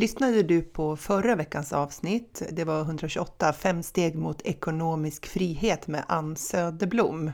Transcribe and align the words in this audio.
Lyssnade 0.00 0.42
du 0.42 0.62
på 0.62 0.96
förra 0.96 1.34
veckans 1.34 1.72
avsnitt? 1.72 2.42
Det 2.50 2.64
var 2.64 2.80
128, 2.80 3.52
fem 3.52 3.82
steg 3.82 4.14
mot 4.14 4.42
ekonomisk 4.42 5.26
frihet 5.26 5.86
med 5.86 6.04
Ann 6.08 6.36
Söderblom. 6.36 7.32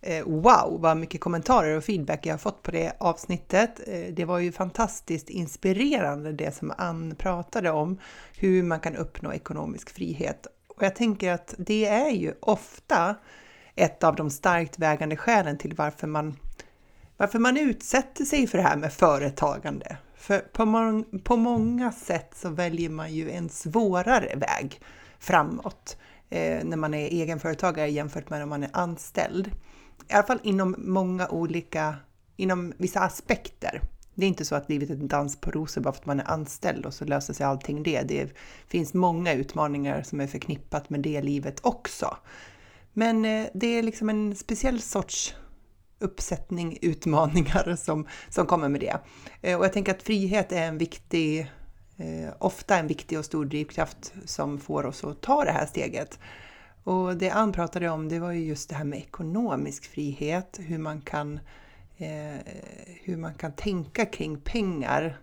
Eh, 0.00 0.24
wow, 0.24 0.80
vad 0.80 0.96
mycket 0.96 1.20
kommentarer 1.20 1.76
och 1.76 1.84
feedback 1.84 2.26
jag 2.26 2.32
har 2.32 2.38
fått 2.38 2.62
på 2.62 2.70
det 2.70 2.92
avsnittet. 3.00 3.80
Eh, 3.86 4.14
det 4.14 4.24
var 4.24 4.38
ju 4.38 4.52
fantastiskt 4.52 5.30
inspirerande 5.30 6.32
det 6.32 6.56
som 6.56 6.72
Ann 6.78 7.14
pratade 7.18 7.70
om, 7.70 7.98
hur 8.38 8.62
man 8.62 8.80
kan 8.80 8.96
uppnå 8.96 9.32
ekonomisk 9.32 9.90
frihet. 9.90 10.46
Och 10.68 10.82
jag 10.82 10.96
tänker 10.96 11.32
att 11.32 11.54
det 11.58 11.86
är 11.86 12.10
ju 12.10 12.34
ofta 12.40 13.16
ett 13.74 14.04
av 14.04 14.16
de 14.16 14.30
starkt 14.30 14.78
vägande 14.78 15.16
skälen 15.16 15.58
till 15.58 15.74
varför 15.74 16.06
man, 16.06 16.36
varför 17.16 17.38
man 17.38 17.56
utsätter 17.56 18.24
sig 18.24 18.46
för 18.46 18.58
det 18.58 18.64
här 18.64 18.76
med 18.76 18.92
företagande. 18.92 19.96
För 20.24 20.38
på, 20.38 20.64
må 20.64 21.04
på 21.24 21.36
många 21.36 21.92
sätt 21.92 22.34
så 22.36 22.48
väljer 22.48 22.90
man 22.90 23.14
ju 23.14 23.30
en 23.30 23.48
svårare 23.48 24.36
väg 24.36 24.80
framåt 25.18 25.96
eh, 26.30 26.64
när 26.64 26.76
man 26.76 26.94
är 26.94 27.06
egenföretagare 27.06 27.90
jämfört 27.90 28.30
med 28.30 28.38
när 28.38 28.46
man 28.46 28.62
är 28.62 28.70
anställd. 28.72 29.46
I 30.08 30.12
alla 30.12 30.26
fall 30.26 30.40
inom 30.42 30.74
många 30.78 31.28
olika, 31.28 31.96
inom 32.36 32.72
vissa 32.76 33.00
aspekter. 33.00 33.80
Det 34.14 34.24
är 34.24 34.28
inte 34.28 34.44
så 34.44 34.54
att 34.54 34.68
livet 34.68 34.90
är 34.90 34.94
en 34.94 35.08
dans 35.08 35.40
på 35.40 35.50
rosor 35.50 35.80
bara 35.80 35.92
för 35.92 36.00
att 36.00 36.06
man 36.06 36.20
är 36.20 36.30
anställd 36.30 36.86
och 36.86 36.94
så 36.94 37.04
löser 37.04 37.34
sig 37.34 37.46
allting 37.46 37.82
det. 37.82 38.02
Det 38.02 38.32
finns 38.66 38.94
många 38.94 39.32
utmaningar 39.32 40.02
som 40.02 40.20
är 40.20 40.26
förknippat 40.26 40.90
med 40.90 41.00
det 41.00 41.22
livet 41.22 41.60
också. 41.62 42.16
Men 42.92 43.24
eh, 43.24 43.46
det 43.54 43.66
är 43.66 43.82
liksom 43.82 44.08
en 44.08 44.36
speciell 44.36 44.80
sorts 44.80 45.34
uppsättning 46.04 46.78
utmaningar 46.82 47.76
som, 47.76 48.06
som 48.28 48.46
kommer 48.46 48.68
med 48.68 48.80
det. 48.80 48.98
Eh, 49.42 49.58
och 49.58 49.64
jag 49.64 49.72
tänker 49.72 49.94
att 49.94 50.02
frihet 50.02 50.52
är 50.52 50.62
en 50.62 50.78
viktig, 50.78 51.40
eh, 51.96 52.32
ofta 52.38 52.78
en 52.78 52.86
viktig 52.86 53.18
och 53.18 53.24
stor 53.24 53.44
drivkraft 53.44 54.12
som 54.24 54.58
får 54.58 54.86
oss 54.86 55.04
att 55.04 55.20
ta 55.20 55.44
det 55.44 55.52
här 55.52 55.66
steget. 55.66 56.18
Och 56.84 57.16
det 57.16 57.30
Ann 57.30 57.52
pratade 57.52 57.88
om, 57.88 58.08
det 58.08 58.18
var 58.18 58.32
ju 58.32 58.44
just 58.44 58.68
det 58.68 58.74
här 58.74 58.84
med 58.84 58.98
ekonomisk 58.98 59.90
frihet, 59.90 60.60
hur 60.62 60.78
man 60.78 61.00
kan, 61.00 61.40
eh, 61.96 62.40
hur 63.02 63.16
man 63.16 63.34
kan 63.34 63.52
tänka 63.52 64.06
kring 64.06 64.40
pengar 64.40 65.18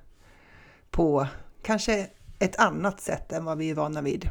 på 0.92 1.28
kanske 1.64 2.08
ett 2.40 2.60
annat 2.60 3.02
sätt 3.02 3.32
än 3.32 3.45
vad 3.45 3.58
vi 3.58 3.70
är 3.70 3.76
vana 3.76 4.02
vid. 4.02 4.30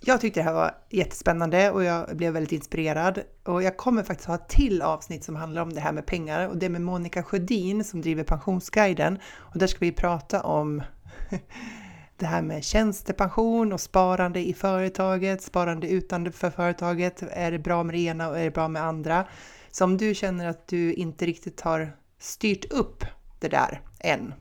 Jag 0.00 0.20
tyckte 0.20 0.40
det 0.40 0.44
här 0.44 0.52
var 0.52 0.74
jättespännande 0.90 1.70
och 1.70 1.84
jag 1.84 2.16
blev 2.16 2.32
väldigt 2.32 2.52
inspirerad. 2.52 3.22
Och 3.44 3.62
jag 3.62 3.76
kommer 3.76 4.02
faktiskt 4.02 4.28
ha 4.28 4.34
ett 4.34 4.48
till 4.48 4.82
avsnitt 4.82 5.24
som 5.24 5.36
handlar 5.36 5.62
om 5.62 5.72
det 5.72 5.80
här 5.80 5.92
med 5.92 6.06
pengar 6.06 6.48
och 6.48 6.56
det 6.56 6.66
är 6.66 6.70
med 6.70 6.80
Monica 6.80 7.22
Sjödin 7.22 7.84
som 7.84 8.00
driver 8.00 8.24
Pensionsguiden. 8.24 9.18
Och 9.34 9.58
där 9.58 9.66
ska 9.66 9.78
vi 9.80 9.92
prata 9.92 10.42
om 10.42 10.82
det 12.16 12.26
här 12.26 12.42
med 12.42 12.64
tjänstepension 12.64 13.72
och 13.72 13.80
sparande 13.80 14.48
i 14.48 14.54
företaget, 14.54 15.42
sparande 15.42 15.88
utanför 15.88 16.50
företaget. 16.50 17.22
Är 17.30 17.50
det 17.50 17.58
bra 17.58 17.82
med 17.82 17.94
det 17.94 18.00
ena 18.00 18.28
och 18.28 18.38
är 18.38 18.44
det 18.44 18.50
bra 18.50 18.68
med 18.68 18.82
andra? 18.82 19.26
Så 19.70 19.84
om 19.84 19.96
du 19.96 20.14
känner 20.14 20.48
att 20.48 20.68
du 20.68 20.94
inte 20.94 21.26
riktigt 21.26 21.60
har 21.60 21.96
styrt 22.18 22.72
upp 22.72 23.04
det 23.40 23.48
där 23.48 23.80
än, 24.00 24.34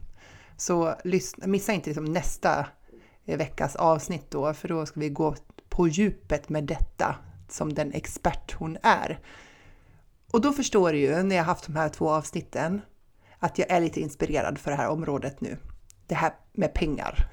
så 0.58 0.96
missa 1.46 1.74
inte 1.74 1.90
liksom 1.90 2.06
nästa 2.06 2.66
veckas 3.26 3.76
avsnitt 3.76 4.32
då, 4.32 4.54
för 4.54 4.68
då 4.68 4.86
ska 4.86 5.00
vi 5.00 5.10
gå 5.10 5.36
på 5.76 5.88
djupet 5.88 6.50
med 6.50 6.64
detta 6.64 7.16
som 7.50 7.74
den 7.74 7.94
expert 7.94 8.54
hon 8.54 8.78
är. 8.84 9.20
Och 10.32 10.42
då 10.42 10.52
förstår 10.52 10.92
du 10.92 10.98
ju 11.00 11.24
när 11.24 11.36
jag 11.36 11.44
haft 11.44 11.66
de 11.66 11.76
här 11.76 11.90
två 11.90 12.10
avsnitten 12.10 12.82
att 13.40 13.58
jag 13.58 13.72
är 13.72 13.82
lite 13.82 14.02
inspirerad 14.02 14.58
för 14.58 14.72
det 14.72 14.78
här 14.78 14.90
området 14.90 15.42
nu. 15.42 15.58
Det 16.08 16.16
här 16.16 16.34
med 16.54 16.74
pengar. 16.74 17.28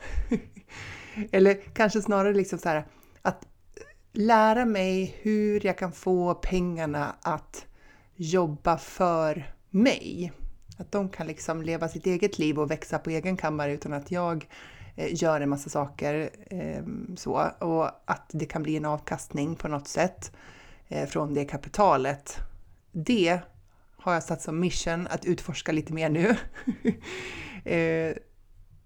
Eller 1.32 1.54
kanske 1.54 2.02
snarare 2.02 2.34
liksom 2.34 2.58
så 2.58 2.68
här 2.68 2.86
att 3.22 3.46
lära 4.12 4.64
mig 4.64 5.16
hur 5.22 5.66
jag 5.66 5.78
kan 5.78 5.92
få 5.92 6.34
pengarna 6.34 7.16
att 7.22 7.66
jobba 8.14 8.78
för 8.78 9.52
mig. 9.70 10.32
Att 10.78 10.92
de 10.92 11.08
kan 11.08 11.26
liksom 11.26 11.62
leva 11.62 11.88
sitt 11.88 12.06
eget 12.06 12.38
liv 12.38 12.58
och 12.58 12.70
växa 12.70 12.98
på 12.98 13.10
egen 13.10 13.36
kammare 13.36 13.72
utan 13.72 13.92
att 13.92 14.10
jag 14.10 14.46
Eh, 14.96 15.22
gör 15.22 15.40
en 15.40 15.48
massa 15.48 15.70
saker 15.70 16.30
eh, 16.50 16.82
så 17.16 17.50
och 17.58 17.86
att 18.04 18.30
det 18.32 18.46
kan 18.46 18.62
bli 18.62 18.76
en 18.76 18.84
avkastning 18.84 19.56
på 19.56 19.68
något 19.68 19.88
sätt 19.88 20.32
eh, 20.88 21.08
från 21.08 21.34
det 21.34 21.44
kapitalet. 21.44 22.36
Det 22.92 23.38
har 23.96 24.14
jag 24.14 24.22
satt 24.22 24.42
som 24.42 24.60
mission 24.60 25.06
att 25.06 25.24
utforska 25.24 25.72
lite 25.72 25.92
mer 25.92 26.08
nu. 26.08 26.36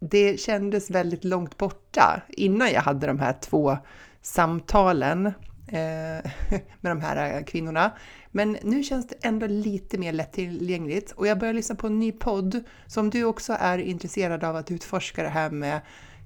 Det 0.00 0.41
kändes 0.41 0.91
väldigt 0.91 1.25
långt 1.25 1.56
borta 1.56 2.22
innan 2.28 2.71
jag 2.71 2.81
hade 2.81 3.06
de 3.06 3.19
här 3.19 3.37
två 3.41 3.78
samtalen 4.22 5.33
Eh, 5.69 6.31
med 6.81 6.93
de 6.93 7.00
här 7.00 7.37
eh, 7.37 7.44
kvinnorna. 7.44 7.93
Men 8.31 8.59
nu 8.62 8.82
känns 8.82 9.06
det 9.06 9.16
ändå 9.22 9.47
lite 9.47 9.99
mer 9.99 10.12
lättillgängligt 10.12 11.12
och 11.12 11.27
jag 11.27 11.38
börjar 11.38 11.54
lyssna 11.54 11.75
på 11.75 11.87
en 11.87 11.99
ny 11.99 12.12
podd. 12.12 12.65
Så 12.87 13.00
om 13.00 13.10
du 13.10 13.25
också 13.25 13.56
är 13.60 13.78
intresserad 13.78 14.44
av 14.44 14.56
att 14.56 14.71
utforska 14.71 15.22
det 15.22 15.28
här 15.28 15.50
med 15.50 15.81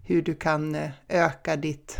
hur 0.05 0.23
du 0.23 0.35
kan 0.35 0.75
eh, 0.75 0.91
öka 1.09 1.57
ditt 1.57 1.97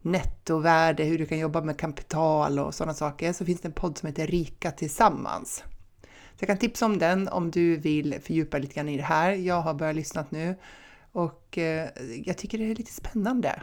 nettovärde, 0.00 1.04
hur 1.04 1.18
du 1.18 1.26
kan 1.26 1.38
jobba 1.38 1.60
med 1.60 1.78
kapital 1.78 2.58
och 2.58 2.74
sådana 2.74 2.94
saker, 2.94 3.32
så 3.32 3.44
finns 3.44 3.60
det 3.60 3.68
en 3.68 3.72
podd 3.72 3.98
som 3.98 4.06
heter 4.06 4.26
Rika 4.26 4.70
Tillsammans. 4.70 5.64
Så 6.02 6.38
jag 6.38 6.48
kan 6.48 6.58
tipsa 6.58 6.86
om 6.86 6.98
den 6.98 7.28
om 7.28 7.50
du 7.50 7.76
vill 7.76 8.18
fördjupa 8.22 8.58
lite 8.58 8.74
grann 8.74 8.88
i 8.88 8.96
det 8.96 9.02
här. 9.02 9.32
Jag 9.32 9.60
har 9.60 9.74
börjat 9.74 9.96
lyssna 9.96 10.24
nu 10.30 10.56
och 11.12 11.58
jag 12.24 12.38
tycker 12.38 12.58
det 12.58 12.70
är 12.70 12.74
lite 12.74 12.92
spännande. 12.92 13.62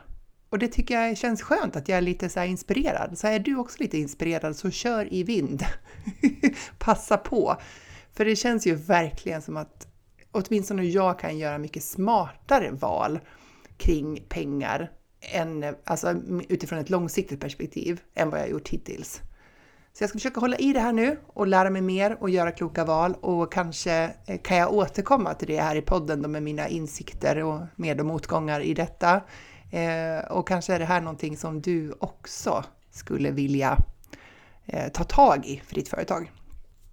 Och 0.50 0.60
det 0.60 0.68
tycker 0.68 1.02
jag 1.02 1.18
känns 1.18 1.42
skönt 1.42 1.76
att 1.76 1.90
jag 1.90 1.98
är 1.98 2.02
lite 2.02 2.30
så 2.30 2.44
inspirerad. 2.44 3.18
Så 3.18 3.28
är 3.28 3.40
du 3.40 3.56
också 3.56 3.84
lite 3.84 3.98
inspirerad 3.98 4.56
så 4.56 4.72
kör 4.72 5.14
i 5.14 5.24
vind. 5.24 5.64
Passa 6.78 7.18
på! 7.18 7.56
För 8.14 8.26
det 8.26 8.36
känns 8.36 8.68
ju 8.68 8.76
verkligen 8.76 9.42
som 9.42 9.58
att 9.58 9.88
åtminstone 10.32 10.84
jag 10.84 11.20
kan 11.20 11.38
göra 11.38 11.58
mycket 11.58 11.84
smartare 11.84 12.72
val 12.72 13.20
kring 13.78 14.24
pengar 14.30 14.92
än, 15.22 15.76
alltså 15.84 16.16
utifrån 16.50 16.80
ett 16.80 16.90
långsiktigt 16.90 17.40
perspektiv 17.40 18.02
än 18.16 18.30
vad 18.30 18.40
jag 18.40 18.50
gjort 18.50 18.70
hittills. 18.70 19.22
Så 19.94 20.04
jag 20.04 20.10
ska 20.10 20.20
försöka 20.20 20.40
hålla 20.40 20.58
i 20.58 20.74
det 20.74 20.80
här 20.80 20.94
nu 20.94 21.20
och 21.28 21.48
lära 21.48 21.70
mig 21.70 21.81
mer 21.81 22.18
och 22.20 22.30
göra 22.30 22.52
kloka 22.52 22.86
val 22.86 23.16
och 23.22 23.54
kanske 23.54 24.12
eh, 24.26 24.42
kan 24.42 24.58
jag 24.58 24.74
återkomma 24.74 25.34
till 25.34 25.48
det 25.48 25.62
här 25.62 25.76
i 25.76 25.81
podden 25.81 26.22
då 26.22 26.30
med 26.30 26.44
mina 26.44 26.68
insikter 26.68 27.44
och 27.44 27.62
med 27.76 28.00
och 28.00 28.06
motgångar 28.06 28.62
i 28.62 28.74
detta. 28.74 29.22
Eh, 29.72 30.31
och 30.31 30.47
kanske 30.47 30.74
är 30.74 30.80
det 30.80 30.85
här 30.85 31.02
någonting 31.02 31.38
som 31.38 31.62
du 31.62 31.94
också 32.00 32.63
skulle 32.91 33.31
vilja 33.31 33.78
eh, 34.66 34.91
ta 34.91 35.03
tag 35.03 35.46
i 35.46 35.62
för 35.66 35.75
ditt 35.75 35.90
företag. 35.90 36.31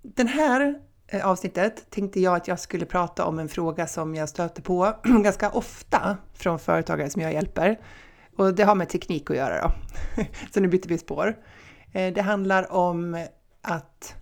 Den 0.03 0.29
här 0.29 0.81
eh, 1.07 1.27
avsnittet 1.27 1.91
tänkte 1.91 2.21
jag 2.21 2.37
att 2.37 2.49
jag 2.49 2.61
skulle 2.61 2.87
prata 2.87 3.25
om 3.25 3.39
en 3.39 3.49
fråga 3.49 3.87
som 3.87 4.15
jag 4.15 4.29
stöter 4.29 4.63
på 4.63 4.95
ganska 5.23 5.51
ofta 5.51 6.17
från 6.35 6.59
företagare 6.59 7.11
som 7.11 7.23
jag 7.23 7.33
hjälper. 7.33 7.81
Och 8.37 8.55
det 8.55 8.63
har 8.63 8.75
med 8.75 8.89
teknik 8.89 9.31
att 9.31 9.37
göra 9.37 9.61
då. 9.61 9.73
Så 10.55 10.61
nu 10.61 10.69
byter 10.69 10.89
vi 10.89 10.99
spår. 10.99 11.37
Eh, 11.93 12.13
det 12.13 12.23
handlar 12.23 12.73
om 12.73 13.27
att 13.63 14.15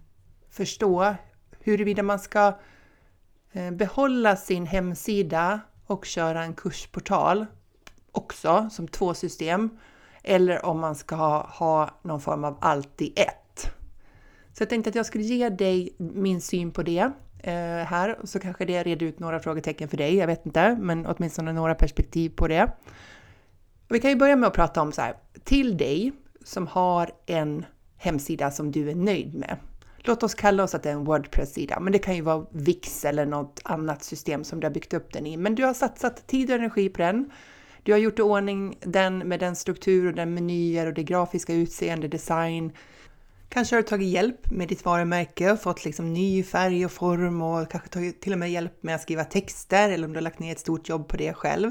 förstå 0.50 1.14
huruvida 1.60 2.02
man 2.02 2.18
ska 2.18 2.58
eh, 3.52 3.70
behålla 3.70 4.36
sin 4.36 4.66
hemsida 4.66 5.60
och 5.86 6.04
köra 6.04 6.44
en 6.44 6.54
kursportal 6.54 7.46
också 8.14 8.68
som 8.70 8.88
två 8.88 9.14
system 9.14 9.70
eller 10.22 10.64
om 10.64 10.80
man 10.80 10.94
ska 10.94 11.16
ha, 11.16 11.46
ha 11.46 11.90
någon 12.02 12.20
form 12.20 12.44
av 12.44 12.58
allt 12.60 13.02
i 13.02 13.12
ett. 13.16 13.70
Så 14.52 14.62
jag 14.62 14.68
tänkte 14.68 14.90
att 14.90 14.96
jag 14.96 15.06
skulle 15.06 15.24
ge 15.24 15.48
dig 15.48 15.94
min 15.98 16.40
syn 16.40 16.70
på 16.70 16.82
det 16.82 17.10
eh, 17.38 17.86
här 17.86 18.18
och 18.22 18.28
så 18.28 18.38
kanske 18.38 18.64
det 18.64 18.82
reder 18.82 19.06
ut 19.06 19.18
några 19.18 19.40
frågetecken 19.40 19.88
för 19.88 19.96
dig. 19.96 20.16
Jag 20.16 20.26
vet 20.26 20.46
inte, 20.46 20.76
men 20.80 21.06
åtminstone 21.06 21.52
några 21.52 21.74
perspektiv 21.74 22.30
på 22.30 22.48
det. 22.48 22.72
Vi 23.88 24.00
kan 24.00 24.10
ju 24.10 24.16
börja 24.16 24.36
med 24.36 24.46
att 24.46 24.54
prata 24.54 24.82
om 24.82 24.92
så 24.92 25.02
här, 25.02 25.14
till 25.44 25.76
dig 25.76 26.12
som 26.44 26.66
har 26.66 27.10
en 27.26 27.64
hemsida 27.96 28.50
som 28.50 28.72
du 28.72 28.90
är 28.90 28.94
nöjd 28.94 29.34
med. 29.34 29.56
Låt 29.98 30.22
oss 30.22 30.34
kalla 30.34 30.62
oss 30.62 30.74
att 30.74 30.82
det 30.82 30.88
är 30.88 30.92
en 30.92 31.04
Wordpress-sida, 31.04 31.80
men 31.80 31.92
det 31.92 31.98
kan 31.98 32.16
ju 32.16 32.20
vara 32.22 32.46
Wix 32.50 33.04
eller 33.04 33.26
något 33.26 33.60
annat 33.64 34.02
system 34.02 34.44
som 34.44 34.60
du 34.60 34.66
har 34.66 34.72
byggt 34.72 34.94
upp 34.94 35.12
den 35.12 35.26
i. 35.26 35.36
Men 35.36 35.54
du 35.54 35.64
har 35.64 35.74
satsat 35.74 36.26
tid 36.26 36.50
och 36.50 36.56
energi 36.56 36.88
på 36.88 37.02
den 37.02 37.30
du 37.84 37.92
har 37.92 37.98
gjort 37.98 38.18
i 38.18 38.22
ordning 38.22 38.78
den 38.80 39.18
med 39.18 39.40
den 39.40 39.56
struktur 39.56 40.06
och 40.06 40.14
den 40.14 40.34
menyer 40.34 40.86
och 40.86 40.94
det 40.94 41.02
grafiska 41.02 41.54
utseende, 41.54 42.08
design. 42.08 42.72
Kanske 43.48 43.76
har 43.76 43.82
du 43.82 43.88
tagit 43.88 44.08
hjälp 44.08 44.50
med 44.50 44.68
ditt 44.68 44.84
varumärke 44.84 45.52
och 45.52 45.60
fått 45.60 45.84
liksom 45.84 46.12
ny 46.12 46.42
färg 46.42 46.84
och 46.84 46.92
form 46.92 47.42
och 47.42 47.70
kanske 47.70 47.88
tagit 47.88 48.20
till 48.20 48.32
och 48.32 48.38
med 48.38 48.50
hjälp 48.50 48.82
med 48.82 48.94
att 48.94 49.02
skriva 49.02 49.24
texter 49.24 49.90
eller 49.90 50.06
om 50.06 50.12
du 50.12 50.16
har 50.16 50.22
lagt 50.22 50.38
ner 50.38 50.52
ett 50.52 50.58
stort 50.58 50.88
jobb 50.88 51.08
på 51.08 51.16
det 51.16 51.34
själv. 51.34 51.70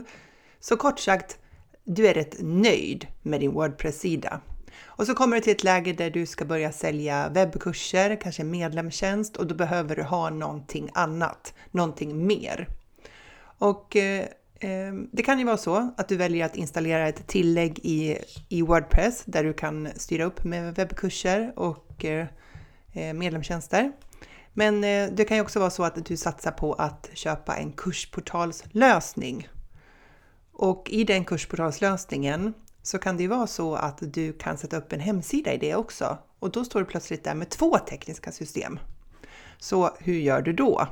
Så 0.60 0.78
kort 0.78 1.00
sagt, 1.00 1.38
du 1.84 2.08
är 2.08 2.14
rätt 2.14 2.36
nöjd 2.40 3.08
med 3.22 3.40
din 3.40 3.52
Wordpress-sida. 3.52 4.42
Och 4.84 5.06
så 5.06 5.14
kommer 5.14 5.36
du 5.36 5.42
till 5.42 5.52
ett 5.52 5.64
läge 5.64 5.94
där 5.94 6.10
du 6.10 6.26
ska 6.26 6.46
börja 6.46 6.72
sälja 6.72 7.30
webbkurser, 7.30 8.22
kanske 8.22 8.44
medlemstjänst 8.44 9.38
och 9.38 9.48
då 9.48 9.56
behöver 9.56 9.96
du 9.96 10.04
ha 10.04 10.30
någonting 10.30 10.90
annat, 10.94 11.54
någonting 11.72 12.28
mer. 12.28 12.68
Och 13.58 13.96
eh, 13.96 14.26
Ehm, 14.64 15.10
det 15.12 15.24
kan 15.24 15.40
ju 15.40 15.46
vara 15.46 15.58
så 15.58 15.94
att 15.98 16.08
du 16.08 16.18
väljer 16.18 16.46
att 16.46 16.56
installera 16.56 17.08
ett 17.08 17.28
tillägg 17.28 17.80
i, 17.84 18.18
i 18.50 18.62
Wordpress 18.62 19.24
där 19.26 19.44
du 19.44 19.54
kan 19.54 19.90
styra 19.96 20.24
upp 20.24 20.44
med 20.44 20.76
webbkurser 20.76 21.54
och 21.56 22.06
eh, 22.06 22.28
eh, 22.94 23.14
medlemstjänster. 23.14 23.92
Men 24.54 24.84
eh, 24.84 25.10
det 25.14 25.26
kan 25.26 25.38
ju 25.38 25.44
också 25.44 25.60
vara 25.60 25.70
så 25.70 25.84
att 25.84 26.06
du 26.06 26.18
satsar 26.18 26.52
på 26.52 26.74
att 26.74 27.10
köpa 27.14 27.56
en 27.56 27.72
kursportalslösning. 27.72 29.48
Och 30.54 30.90
i 30.90 31.04
den 31.04 31.26
kursportalslösningen 31.26 32.54
så 32.82 32.98
kan 32.98 33.18
det 33.18 33.24
ju 33.24 33.30
vara 33.30 33.48
så 33.48 33.76
att 33.76 33.98
du 34.02 34.34
kan 34.34 34.58
sätta 34.58 34.78
upp 34.78 34.94
en 34.94 35.00
hemsida 35.00 35.54
i 35.54 35.58
det 35.58 35.76
också. 35.76 36.18
Och 36.40 36.52
då 36.52 36.66
står 36.66 36.80
du 36.80 36.86
plötsligt 36.86 37.24
där 37.24 37.36
med 37.36 37.50
två 37.50 37.78
tekniska 37.78 38.32
system. 38.32 38.80
Så 39.58 39.96
hur 40.00 40.20
gör 40.20 40.42
du 40.42 40.54
då? 40.54 40.88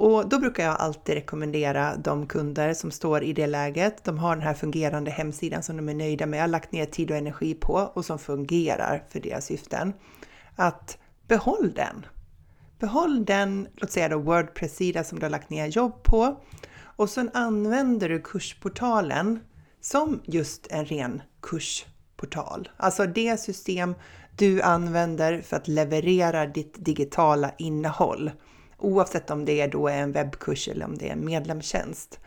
Och 0.00 0.28
då 0.28 0.38
brukar 0.38 0.64
jag 0.64 0.76
alltid 0.76 1.14
rekommendera 1.14 1.96
de 1.96 2.26
kunder 2.26 2.74
som 2.74 2.90
står 2.90 3.22
i 3.22 3.32
det 3.32 3.46
läget, 3.46 4.04
de 4.04 4.18
har 4.18 4.36
den 4.36 4.44
här 4.44 4.54
fungerande 4.54 5.10
hemsidan 5.10 5.62
som 5.62 5.76
de 5.76 5.88
är 5.88 5.94
nöjda 5.94 6.26
med, 6.26 6.40
har 6.40 6.48
lagt 6.48 6.72
ner 6.72 6.86
tid 6.86 7.10
och 7.10 7.16
energi 7.16 7.54
på 7.54 7.90
och 7.94 8.04
som 8.04 8.18
fungerar 8.18 9.04
för 9.08 9.20
deras 9.20 9.46
syften, 9.46 9.92
att 10.56 10.98
behåll 11.28 11.72
den. 11.74 12.06
Behåll 12.78 13.24
den, 13.24 13.68
låt 13.76 13.90
säga 13.90 14.08
då 14.08 14.18
Wordpress-sida 14.18 15.04
som 15.04 15.18
du 15.18 15.24
har 15.24 15.30
lagt 15.30 15.50
ner 15.50 15.66
jobb 15.66 16.02
på 16.02 16.40
och 16.82 17.10
sen 17.10 17.30
använder 17.34 18.08
du 18.08 18.20
kursportalen 18.20 19.40
som 19.80 20.20
just 20.24 20.66
en 20.70 20.84
ren 20.84 21.22
kursportal. 21.42 22.68
Alltså 22.76 23.06
det 23.06 23.40
system 23.40 23.94
du 24.36 24.62
använder 24.62 25.40
för 25.40 25.56
att 25.56 25.68
leverera 25.68 26.46
ditt 26.46 26.84
digitala 26.84 27.50
innehåll. 27.58 28.30
Oavsett 28.80 29.30
om 29.30 29.44
det 29.44 29.60
är 29.60 29.88
en 29.88 30.12
webbkurs 30.12 30.68
eller 30.68 30.84
om 30.84 30.98
det 30.98 31.08
är 31.08 31.12
en 31.12 31.24
medlemstjänst. 31.24 32.20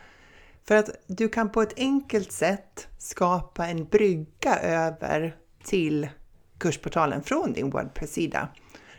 För 0.67 0.75
att 0.75 0.89
du 1.07 1.29
kan 1.29 1.49
på 1.49 1.61
ett 1.61 1.73
enkelt 1.77 2.31
sätt 2.31 2.87
skapa 2.97 3.67
en 3.67 3.85
brygga 3.85 4.55
över 4.61 5.35
till 5.63 6.09
kursportalen 6.57 7.23
från 7.23 7.53
din 7.53 7.69
Wordpress-sida. 7.69 8.47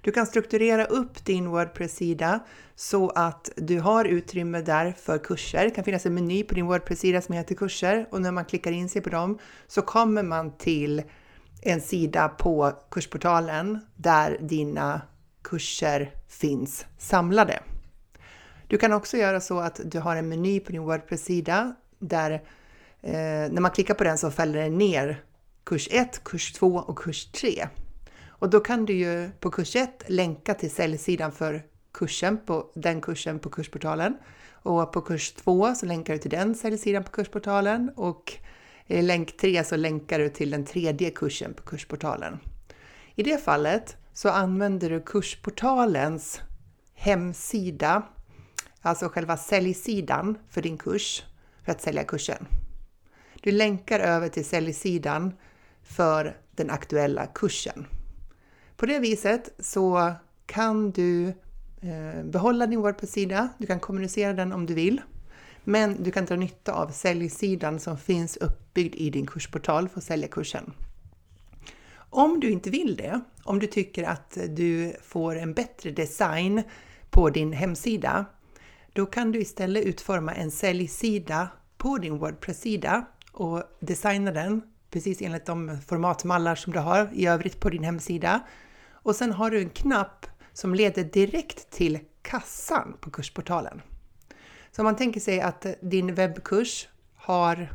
Du 0.01 0.13
kan 0.13 0.27
strukturera 0.27 0.85
upp 0.85 1.25
din 1.25 1.49
Wordpress-sida 1.49 2.41
så 2.75 3.11
att 3.11 3.51
du 3.57 3.81
har 3.81 4.05
utrymme 4.05 4.61
där 4.61 4.93
för 4.93 5.19
kurser. 5.19 5.65
Det 5.65 5.71
kan 5.71 5.85
finnas 5.85 6.07
en 6.07 6.15
meny 6.15 6.43
på 6.43 6.55
din 6.55 6.67
Wordpress-sida 6.67 7.21
som 7.21 7.35
heter 7.35 7.55
kurser 7.55 8.07
och 8.11 8.21
när 8.21 8.33
man 8.33 8.45
klickar 8.45 8.73
in 8.73 8.89
sig 8.89 9.03
på 9.03 9.11
dem 9.11 9.39
så 9.67 9.83
kommer 9.83 10.23
man 10.23 10.57
till 10.57 11.03
en 11.63 11.81
sida 11.81 12.29
på 12.29 12.73
kursportalen 12.91 13.79
där 13.97 14.39
dina 14.41 15.01
kurser 15.45 16.11
finns 16.29 16.87
samlade. 16.99 17.63
Du 18.69 18.79
kan 18.79 18.93
också 18.93 19.17
göra 19.17 19.41
så 19.41 19.61
att 19.61 19.81
du 19.85 19.99
har 19.99 20.17
en 20.17 20.29
meny 20.29 20.61
på 20.61 20.73
din 20.73 20.83
Wordpress-sida 20.83 21.75
där 21.99 22.31
eh, 23.01 23.13
när 23.51 23.61
man 23.61 23.71
klickar 23.71 23.95
på 23.95 24.05
den 24.05 24.19
så 24.19 24.31
fäller 24.31 24.63
den 24.63 24.79
ner 24.79 25.23
kurs 25.65 25.89
1, 25.91 26.25
kurs 26.25 26.53
2 26.53 26.67
och 26.67 26.99
kurs 26.99 27.27
3. 27.27 27.69
Och 28.27 28.51
då 28.51 28.61
kan 28.61 28.85
du 28.85 28.93
ju 28.93 29.31
på 29.41 29.51
kurs 29.51 29.77
1 29.77 30.05
länka 30.07 30.55
till 30.55 30.71
säljsidan 30.71 31.33
för 31.33 31.63
kursen 31.93 32.39
på 32.47 32.71
den 32.75 33.01
kursen 33.01 33.39
på 33.39 33.51
kursportalen. 33.51 34.17
Och 34.51 34.93
på 34.93 35.01
kurs 35.01 35.33
2 35.33 35.75
så 35.75 35.87
länkar 35.87 36.13
du 36.13 36.19
till 36.19 36.31
den 36.31 36.55
säljsidan 36.55 37.05
på 37.05 37.11
kursportalen 37.11 37.91
och 37.97 38.33
i 38.87 39.03
länk 39.03 39.37
3 39.37 39.65
så 39.65 39.77
länkar 39.77 40.19
du 40.19 40.29
till 40.29 40.51
den 40.51 40.65
tredje 40.65 41.11
kursen 41.11 41.55
på 41.55 41.63
kursportalen. 41.63 42.39
I 43.15 43.23
det 43.23 43.45
fallet 43.45 43.97
så 44.15 44.29
använder 44.29 44.91
du 44.91 45.01
kursportalens 45.01 46.41
hemsida, 46.95 48.03
alltså 48.81 49.09
själva 49.09 49.37
säljsidan 49.37 50.39
för 50.49 50.63
din 50.63 50.79
kurs, 50.79 51.23
för 51.65 51.73
att 51.73 51.81
sälja 51.81 52.05
kursen. 52.05 52.47
Du 53.43 53.53
länkar 53.53 54.01
över 54.01 54.29
till 54.29 54.45
säljsidan 54.45 55.33
för 55.83 56.37
den 56.51 56.71
aktuella 56.71 57.27
kursen. 57.27 57.87
På 58.77 58.87
det 58.87 58.99
viset 58.99 59.55
så 59.59 60.13
kan 60.47 60.91
du 60.91 61.29
eh, 61.81 62.25
behålla 62.25 62.67
din 62.67 62.81
Wordpress-sida, 62.81 63.49
du 63.59 63.67
kan 63.67 63.81
kommunicera 63.81 64.33
den 64.33 64.53
om 64.53 64.67
du 64.67 64.75
vill, 64.75 65.01
men 65.65 66.03
du 66.03 66.11
kan 66.11 66.25
dra 66.25 66.37
nytta 66.37 66.73
av 66.73 66.89
säljsidan 66.89 67.81
som 67.81 67.99
finns 67.99 68.37
uppbyggd 68.37 68.95
i 68.95 69.11
din 69.11 69.27
kursportal 69.27 69.89
för 69.89 69.99
att 69.99 70.05
sälja 70.05 70.29
kursen. 70.29 70.73
Om 72.17 72.41
du 72.41 72.51
inte 72.51 72.71
vill 72.71 72.97
det, 72.97 73.21
om 73.45 73.59
du 73.59 73.67
tycker 73.67 74.05
att 74.05 74.39
du 74.49 74.97
får 75.03 75.37
en 75.37 75.55
bättre 75.55 75.91
design 75.91 76.63
på 77.11 77.31
din 77.31 77.53
hemsida, 77.53 78.25
då 78.93 79.07
kan 79.07 79.33
du 79.33 79.41
istället 79.41 79.85
utforma 79.85 80.33
en 80.35 80.51
säljsida 80.51 81.49
på 81.77 81.99
din 81.99 82.19
Wordpress-sida 82.19 83.07
och 83.33 83.63
designa 83.81 84.33
den 84.33 84.63
precis 84.91 85.23
enligt 85.23 85.47
de 85.47 85.79
formatmallar 85.87 86.55
som 86.55 86.73
du 86.73 86.79
har 86.79 87.11
i 87.15 87.27
övrigt 87.27 87.61
på 87.61 87.71
din 87.71 87.85
hemsida. 87.85 88.41
Och 88.93 89.17
sen 89.17 89.33
har 89.33 89.51
du 89.51 89.61
en 89.61 89.71
knapp 89.71 90.27
som 90.53 90.75
leder 90.75 91.05
direkt 91.05 91.71
till 91.71 91.99
kassan 92.23 92.97
på 93.01 93.11
kursportalen. 93.11 93.83
Så 94.73 94.83
om 94.83 94.85
man 94.85 94.97
tänker 94.97 95.21
sig 95.21 95.41
att 95.41 95.67
din 95.83 96.15
webbkurs 96.15 96.89
har 97.15 97.69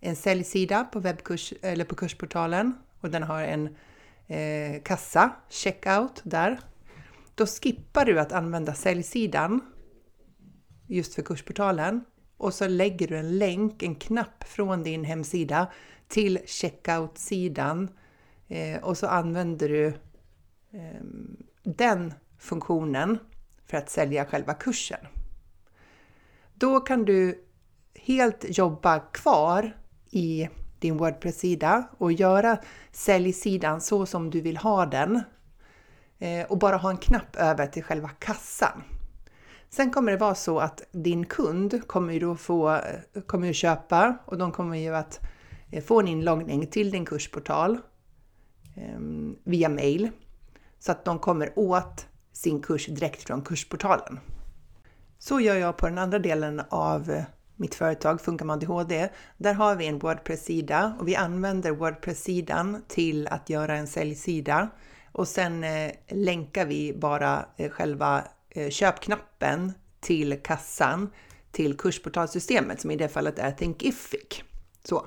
en 0.00 0.16
säljsida 0.16 0.84
på 0.84 1.00
webbkurs 1.00 1.52
eller 1.62 1.84
på 1.84 1.94
kursportalen 1.94 2.74
och 3.04 3.10
den 3.10 3.22
har 3.22 3.42
en 3.42 3.76
eh, 4.26 4.82
kassa, 4.82 5.30
checkout 5.48 6.20
där. 6.24 6.60
Då 7.34 7.46
skippar 7.46 8.04
du 8.04 8.20
att 8.20 8.32
använda 8.32 8.74
säljsidan 8.74 9.60
just 10.86 11.14
för 11.14 11.22
kursportalen 11.22 12.04
och 12.36 12.54
så 12.54 12.68
lägger 12.68 13.08
du 13.08 13.16
en 13.16 13.38
länk, 13.38 13.82
en 13.82 13.94
knapp 13.94 14.44
från 14.44 14.82
din 14.82 15.04
hemsida 15.04 15.66
till 16.08 16.38
checkout-sidan 16.46 17.88
eh, 18.48 18.82
och 18.82 18.98
så 18.98 19.06
använder 19.06 19.68
du 19.68 19.86
eh, 19.86 21.02
den 21.62 22.14
funktionen 22.38 23.18
för 23.66 23.76
att 23.76 23.90
sälja 23.90 24.26
själva 24.26 24.54
kursen. 24.54 25.06
Då 26.54 26.80
kan 26.80 27.04
du 27.04 27.44
helt 27.94 28.58
jobba 28.58 28.98
kvar 28.98 29.76
i 30.10 30.48
din 30.84 30.96
Wordpress-sida 30.96 31.88
och 31.98 32.12
göra 32.12 32.58
säljsidan 32.92 33.80
så 33.80 34.06
som 34.06 34.30
du 34.30 34.40
vill 34.40 34.56
ha 34.56 34.86
den 34.86 35.22
eh, 36.18 36.46
och 36.48 36.58
bara 36.58 36.76
ha 36.76 36.90
en 36.90 36.96
knapp 36.96 37.36
över 37.36 37.66
till 37.66 37.82
själva 37.82 38.08
kassan. 38.08 38.82
Sen 39.70 39.90
kommer 39.90 40.12
det 40.12 40.18
vara 40.18 40.34
så 40.34 40.58
att 40.58 40.82
din 40.92 41.26
kund 41.26 41.86
kommer 41.86 42.12
ju 42.12 42.20
då 42.20 42.36
få, 42.36 42.70
eh, 42.70 43.22
kommer 43.26 43.46
ju 43.46 43.52
köpa 43.52 44.16
och 44.24 44.38
de 44.38 44.52
kommer 44.52 44.78
ju 44.78 44.94
att 44.94 45.20
eh, 45.70 45.84
få 45.84 46.00
en 46.00 46.08
inloggning 46.08 46.66
till 46.66 46.90
din 46.90 47.04
kursportal 47.04 47.78
ehm, 48.76 49.36
via 49.44 49.68
mail 49.68 50.10
så 50.78 50.92
att 50.92 51.04
de 51.04 51.18
kommer 51.18 51.58
åt 51.58 52.06
sin 52.32 52.62
kurs 52.62 52.86
direkt 52.86 53.22
från 53.22 53.42
kursportalen. 53.42 54.20
Så 55.18 55.40
gör 55.40 55.56
jag 55.56 55.76
på 55.76 55.86
den 55.86 55.98
andra 55.98 56.18
delen 56.18 56.62
av 56.68 57.24
mitt 57.56 57.74
företag 57.74 58.20
Funkar 58.20 58.44
med 58.44 58.54
ADHD. 58.54 59.08
Där 59.36 59.54
har 59.54 59.76
vi 59.76 59.86
en 59.86 59.98
Wordpress-sida 59.98 60.96
och 60.98 61.08
vi 61.08 61.16
använder 61.16 61.70
Wordpress-sidan 61.70 62.82
till 62.88 63.26
att 63.26 63.50
göra 63.50 63.76
en 63.76 63.86
säljsida 63.86 64.68
och 65.12 65.28
sen 65.28 65.64
eh, 65.64 65.92
länkar 66.08 66.66
vi 66.66 66.92
bara 66.92 67.46
eh, 67.56 67.70
själva 67.70 68.24
eh, 68.50 68.70
köpknappen 68.70 69.72
till 70.00 70.42
kassan 70.42 71.10
till 71.52 71.76
kursportalsystemet 71.76 72.80
som 72.80 72.90
i 72.90 72.96
det 72.96 73.08
fallet 73.08 73.38
är 73.38 73.50
Thinkific. 73.50 74.42
Så. 74.84 75.06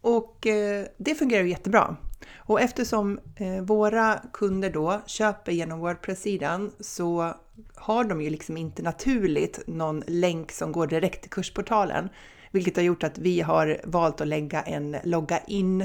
Och 0.00 0.46
eh, 0.46 0.86
det 0.96 1.14
fungerar 1.14 1.44
jättebra. 1.44 1.96
Och 2.36 2.60
eftersom 2.60 3.20
eh, 3.36 3.62
våra 3.62 4.20
kunder 4.32 4.70
då 4.70 5.00
köper 5.06 5.52
genom 5.52 5.78
Wordpress-sidan 5.80 6.72
så 6.80 7.34
har 7.74 8.04
de 8.04 8.22
ju 8.22 8.30
liksom 8.30 8.56
inte 8.56 8.82
naturligt 8.82 9.60
någon 9.66 10.02
länk 10.06 10.52
som 10.52 10.72
går 10.72 10.86
direkt 10.86 11.22
till 11.22 11.30
kursportalen, 11.30 12.08
vilket 12.50 12.76
har 12.76 12.82
gjort 12.82 13.02
att 13.02 13.18
vi 13.18 13.40
har 13.40 13.80
valt 13.84 14.20
att 14.20 14.28
lägga 14.28 14.62
en 14.62 14.96
logga 15.04 15.38
in 15.38 15.80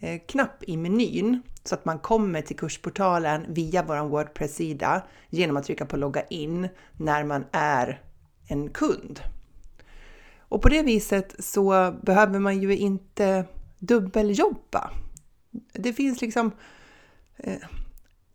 eh, 0.00 0.20
knapp 0.28 0.64
i 0.64 0.76
menyn 0.76 1.42
så 1.64 1.74
att 1.74 1.84
man 1.84 1.98
kommer 1.98 2.42
till 2.42 2.56
kursportalen 2.56 3.44
via 3.48 3.82
vår 3.82 4.08
Wordpress-sida 4.08 5.02
genom 5.30 5.56
att 5.56 5.64
trycka 5.64 5.86
på 5.86 5.96
logga 5.96 6.22
in 6.22 6.68
när 6.96 7.24
man 7.24 7.44
är 7.52 8.02
en 8.48 8.70
kund. 8.70 9.20
Och 10.48 10.62
på 10.62 10.68
det 10.68 10.82
viset 10.82 11.44
så 11.44 11.94
behöver 12.02 12.38
man 12.38 12.62
ju 12.62 12.76
inte 12.76 13.44
dubbeljobba. 13.78 14.90
Det 15.72 15.92
finns 15.92 16.20
liksom 16.20 16.50
eh, 17.36 17.58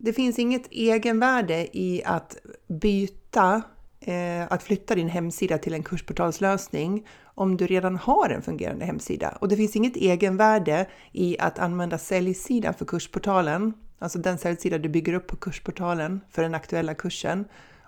det 0.03 0.13
finns 0.13 0.39
inget 0.39 0.67
egenvärde 0.72 1.77
i 1.77 2.03
att 2.05 2.38
byta, 2.67 3.62
eh, 4.00 4.43
att 4.50 4.63
flytta 4.63 4.96
din 4.96 5.10
hemsida 5.10 5.58
till 5.58 5.74
en 5.74 5.84
kursportalslösning 5.84 7.08
om 7.24 7.58
du 7.58 7.67
redan 7.67 7.96
har 7.96 8.29
en 8.29 8.41
fungerande 8.41 8.86
hemsida. 8.86 9.38
Och 9.41 9.48
det 9.48 9.55
finns 9.55 9.75
inget 9.75 9.96
egenvärde 9.96 10.88
i 11.12 11.39
att 11.39 11.60
använda 11.60 11.98
säljsidan 11.98 12.74
för 12.74 12.86
kursportalen, 12.86 13.74
alltså 14.00 14.20
den 14.20 14.38
säljsida 14.38 14.77
du 14.77 14.89
bygger 14.89 15.13
upp 15.13 15.27
på 15.27 15.36
kursportalen 15.36 16.22
för 16.29 16.43
den 16.43 16.55
aktuella 16.55 16.93
kursen, 16.93 17.46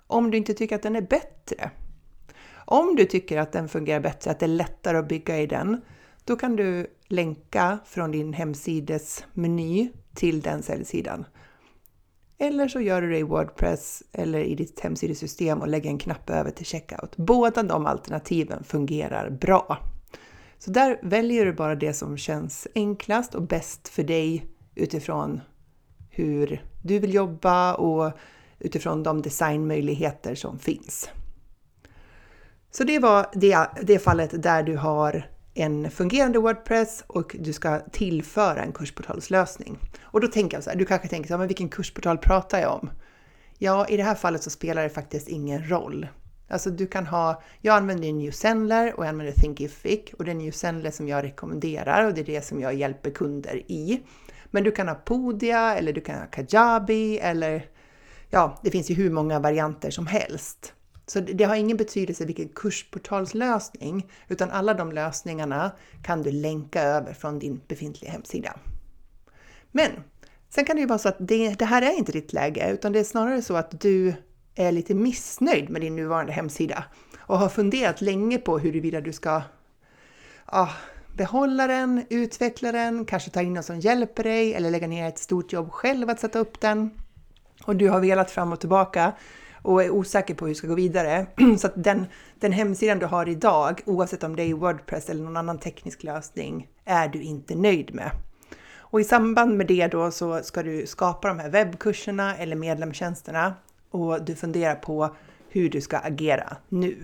om 0.08 0.32
du 0.32 0.38
inte 0.38 0.53
tycker 0.53 0.75
att 0.75 0.84
den 0.84 0.96
är 0.96 1.01
bättre. 1.01 1.72
Om 2.65 2.96
du 2.96 3.05
tycker 3.05 3.38
att 3.38 3.51
den 3.51 3.70
fungerar 3.70 4.00
bättre, 4.00 4.32
att 4.32 4.39
det 4.39 4.46
är 4.46 4.48
lättare 4.48 4.98
att 4.98 5.08
bygga 5.08 5.39
i 5.39 5.48
den, 5.48 5.82
då 6.24 6.36
kan 6.36 6.55
du 6.55 6.88
länka 7.08 7.79
från 7.86 8.12
din 8.12 8.34
hemsides 8.34 9.25
meny 9.34 9.91
till 10.15 10.41
den 10.41 10.63
säljsidan. 10.63 11.25
Eller 12.44 12.68
så 12.68 12.82
gör 12.82 13.02
du 13.02 13.10
det 13.10 13.18
i 13.18 13.24
Wordpress 13.24 14.04
eller 14.12 14.40
i 14.40 14.56
ditt 14.56 14.80
hemsidesystem 14.80 15.62
och 15.62 15.68
lägger 15.68 15.90
en 15.90 15.98
knapp 15.98 16.30
över 16.30 16.52
till 16.52 16.66
checkout. 16.66 17.18
Båda 17.18 17.64
de 17.64 17.86
alternativen 17.86 18.64
fungerar 18.64 19.30
bra. 19.30 19.78
Så 20.58 20.72
där 20.72 21.00
väljer 21.04 21.46
du 21.46 21.54
bara 21.54 21.76
det 21.76 21.94
som 21.94 22.18
känns 22.18 22.68
enklast 22.76 23.36
och 23.36 23.42
bäst 23.42 23.88
för 23.88 24.04
dig 24.04 24.46
utifrån 24.76 25.42
hur 26.10 26.66
du 26.84 27.00
vill 27.00 27.14
jobba 27.14 27.74
och 27.74 28.12
utifrån 28.60 29.04
de 29.04 29.22
designmöjligheter 29.22 30.36
som 30.36 30.60
finns. 30.60 31.10
Så 32.72 32.84
det 32.84 33.00
var 33.00 33.26
det, 33.34 33.68
det 33.82 34.00
fallet 34.00 34.44
där 34.44 34.64
du 34.64 34.78
har 34.78 35.33
en 35.54 35.92
fungerande 35.92 36.40
Wordpress 36.40 37.04
och 37.08 37.36
du 37.40 37.54
ska 37.54 37.80
tillföra 37.80 38.64
en 38.64 38.72
kursportalslösning. 38.72 39.78
Och 40.02 40.22
då 40.22 40.28
tänker 40.28 40.58
jag 40.58 40.64
så 40.64 40.70
här, 40.70 40.78
du 40.78 40.86
kanske 40.86 41.08
tänker 41.08 41.28
så 41.28 41.34
här, 41.34 41.40
men 41.40 41.48
vilken 41.48 41.70
kursportal 41.70 42.18
pratar 42.18 42.60
jag 42.60 42.74
om? 42.74 42.90
Ja, 43.58 43.88
i 43.88 43.98
det 43.98 44.04
här 44.04 44.16
fallet 44.16 44.44
så 44.44 44.50
spelar 44.50 44.84
det 44.84 44.90
faktiskt 44.90 45.28
ingen 45.28 45.70
roll. 45.70 46.08
Alltså 46.48 46.70
du 46.70 46.88
kan 46.88 47.08
ha, 47.08 47.42
jag 47.62 47.76
använder 47.76 48.14
New 48.14 48.32
Sendler 48.32 48.94
och 48.94 49.04
jag 49.04 49.10
använder 49.10 49.34
Thinkific 49.34 50.14
och 50.18 50.26
det 50.26 50.32
är 50.32 50.36
New 50.36 50.52
Sendler 50.52 50.92
som 50.92 51.08
jag 51.08 51.24
rekommenderar 51.24 52.08
och 52.08 52.14
det 52.14 52.22
är 52.22 52.26
det 52.26 52.46
som 52.46 52.60
jag 52.60 52.74
hjälper 52.74 53.10
kunder 53.10 53.56
i. 53.56 54.02
Men 54.52 54.64
du 54.64 54.72
kan 54.72 54.88
ha 54.88 54.96
Podia 54.96 55.76
eller 55.78 55.94
du 55.94 56.02
kan 56.02 56.20
ha 56.20 56.26
Kajabi 56.26 57.20
eller 57.20 57.66
ja, 58.30 58.60
det 58.64 58.72
finns 58.72 58.90
ju 58.92 58.96
hur 58.96 59.10
många 59.10 59.40
varianter 59.40 59.92
som 59.92 60.08
helst. 60.08 60.74
Så 61.06 61.20
det 61.20 61.44
har 61.44 61.56
ingen 61.56 61.78
betydelse 61.78 62.26
vilken 62.26 62.50
kursportalslösning, 62.50 64.12
utan 64.28 64.52
alla 64.52 64.74
de 64.74 64.92
lösningarna 64.92 65.72
kan 66.04 66.24
du 66.24 66.32
länka 66.32 66.82
över 66.82 67.14
från 67.14 67.40
din 67.40 67.62
befintliga 67.68 68.12
hemsida. 68.12 68.60
Men 69.72 69.92
sen 70.50 70.66
kan 70.66 70.76
det 70.76 70.80
ju 70.80 70.88
vara 70.88 71.00
så 71.00 71.10
att 71.10 71.18
det, 71.20 71.54
det 71.54 71.66
här 71.66 71.82
är 71.82 71.98
inte 71.98 72.12
ditt 72.12 72.34
läge, 72.34 72.72
utan 72.72 72.92
det 72.92 73.00
är 73.00 73.04
snarare 73.04 73.42
så 73.42 73.56
att 73.56 73.82
du 73.82 74.14
är 74.56 74.72
lite 74.72 74.94
missnöjd 74.94 75.70
med 75.70 75.82
din 75.82 75.96
nuvarande 75.96 76.34
hemsida 76.34 76.84
och 77.18 77.40
har 77.40 77.50
funderat 77.50 78.02
länge 78.02 78.38
på 78.38 78.60
huruvida 78.60 79.02
du 79.02 79.14
ska 79.14 79.42
ja, 80.52 80.70
behålla 81.14 81.68
den, 81.68 82.06
utveckla 82.10 82.72
den, 82.72 83.06
kanske 83.06 83.30
ta 83.30 83.42
in 83.42 83.54
någon 83.54 83.64
som 83.64 83.80
hjälper 83.80 84.24
dig 84.24 84.54
eller 84.54 84.72
lägga 84.72 84.88
ner 84.88 85.08
ett 85.08 85.20
stort 85.20 85.54
jobb 85.54 85.72
själv 85.72 86.10
att 86.10 86.20
sätta 86.20 86.40
upp 86.40 86.60
den. 86.60 86.92
Och 87.64 87.76
du 87.76 87.90
har 87.90 88.00
velat 88.00 88.32
fram 88.32 88.54
och 88.54 88.60
tillbaka 88.60 89.14
och 89.63 89.84
är 89.84 89.89
osäker 89.89 90.34
på 90.34 90.46
hur 90.46 90.51
du 90.51 90.55
ska 90.55 90.67
gå 90.67 90.75
vidare. 90.75 91.25
Så 91.60 91.67
att 91.67 91.84
den, 91.84 92.05
den 92.39 92.51
hemsidan 92.51 93.00
du 93.00 93.05
har 93.05 93.29
idag, 93.29 93.82
oavsett 93.86 94.24
om 94.24 94.36
det 94.36 94.43
är 94.43 94.53
Wordpress 94.53 95.10
eller 95.10 95.24
någon 95.24 95.38
annan 95.38 95.60
teknisk 95.60 96.03
lösning, 96.03 96.67
är 96.86 97.08
du 97.08 97.22
inte 97.22 97.55
nöjd 97.55 97.96
med. 97.96 98.12
Och 98.77 99.01
i 99.01 99.03
samband 99.03 99.58
med 99.58 99.67
det 99.67 99.88
då 99.88 100.12
så 100.12 100.43
ska 100.43 100.63
du 100.63 100.88
skapa 100.88 101.27
de 101.27 101.39
här 101.39 101.50
webbkurserna 101.50 102.38
eller 102.38 102.55
medlemstjänsterna 102.55 103.53
och 103.91 104.25
du 104.25 104.36
funderar 104.36 104.75
på 104.75 105.15
hur 105.50 105.70
du 105.70 105.82
ska 105.82 105.98
agera 105.98 106.58
nu. 106.70 107.03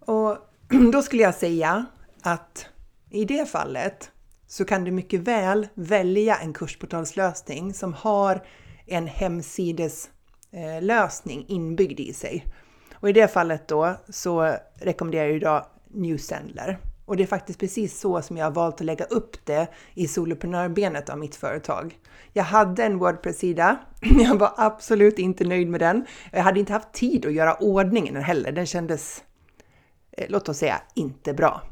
Och 0.00 0.38
då 0.92 1.02
skulle 1.02 1.22
jag 1.22 1.34
säga 1.34 1.86
att 2.22 2.66
i 3.10 3.24
det 3.24 3.48
fallet 3.48 4.10
så 4.46 4.64
kan 4.64 4.84
du 4.84 4.90
mycket 4.90 5.20
väl 5.20 5.68
välja 5.74 6.36
en 6.36 6.52
kursportalslösning 6.52 7.74
som 7.74 7.94
har 7.94 8.46
en 8.86 9.06
hemsides 9.06 10.10
Eh, 10.56 10.82
lösning 10.82 11.44
inbyggd 11.48 12.00
i 12.00 12.12
sig. 12.12 12.46
Och 12.94 13.08
i 13.08 13.12
det 13.12 13.28
fallet 13.28 13.68
då 13.68 13.94
så 14.08 14.56
rekommenderar 14.74 15.24
jag 15.24 15.36
idag 15.36 15.66
New 15.88 16.16
Sendler. 16.16 16.78
Och 17.04 17.16
det 17.16 17.22
är 17.22 17.26
faktiskt 17.26 17.58
precis 17.58 18.00
så 18.00 18.22
som 18.22 18.36
jag 18.36 18.44
har 18.44 18.50
valt 18.50 18.74
att 18.74 18.80
lägga 18.80 19.04
upp 19.04 19.36
det 19.44 19.66
i 19.94 20.08
soloprenörbenet 20.08 21.10
av 21.10 21.18
mitt 21.18 21.36
företag. 21.36 21.98
Jag 22.32 22.44
hade 22.44 22.84
en 22.84 22.98
Wordpress-sida. 22.98 23.76
Jag 24.00 24.38
var 24.38 24.52
absolut 24.56 25.18
inte 25.18 25.44
nöjd 25.44 25.68
med 25.68 25.80
den. 25.80 26.06
Jag 26.32 26.42
hade 26.42 26.60
inte 26.60 26.72
haft 26.72 26.92
tid 26.92 27.26
att 27.26 27.32
göra 27.32 27.54
ordningen 27.54 28.16
heller. 28.16 28.52
Den 28.52 28.66
kändes, 28.66 29.24
eh, 30.12 30.26
låt 30.28 30.48
oss 30.48 30.58
säga, 30.58 30.82
inte 30.94 31.34
bra. 31.34 31.62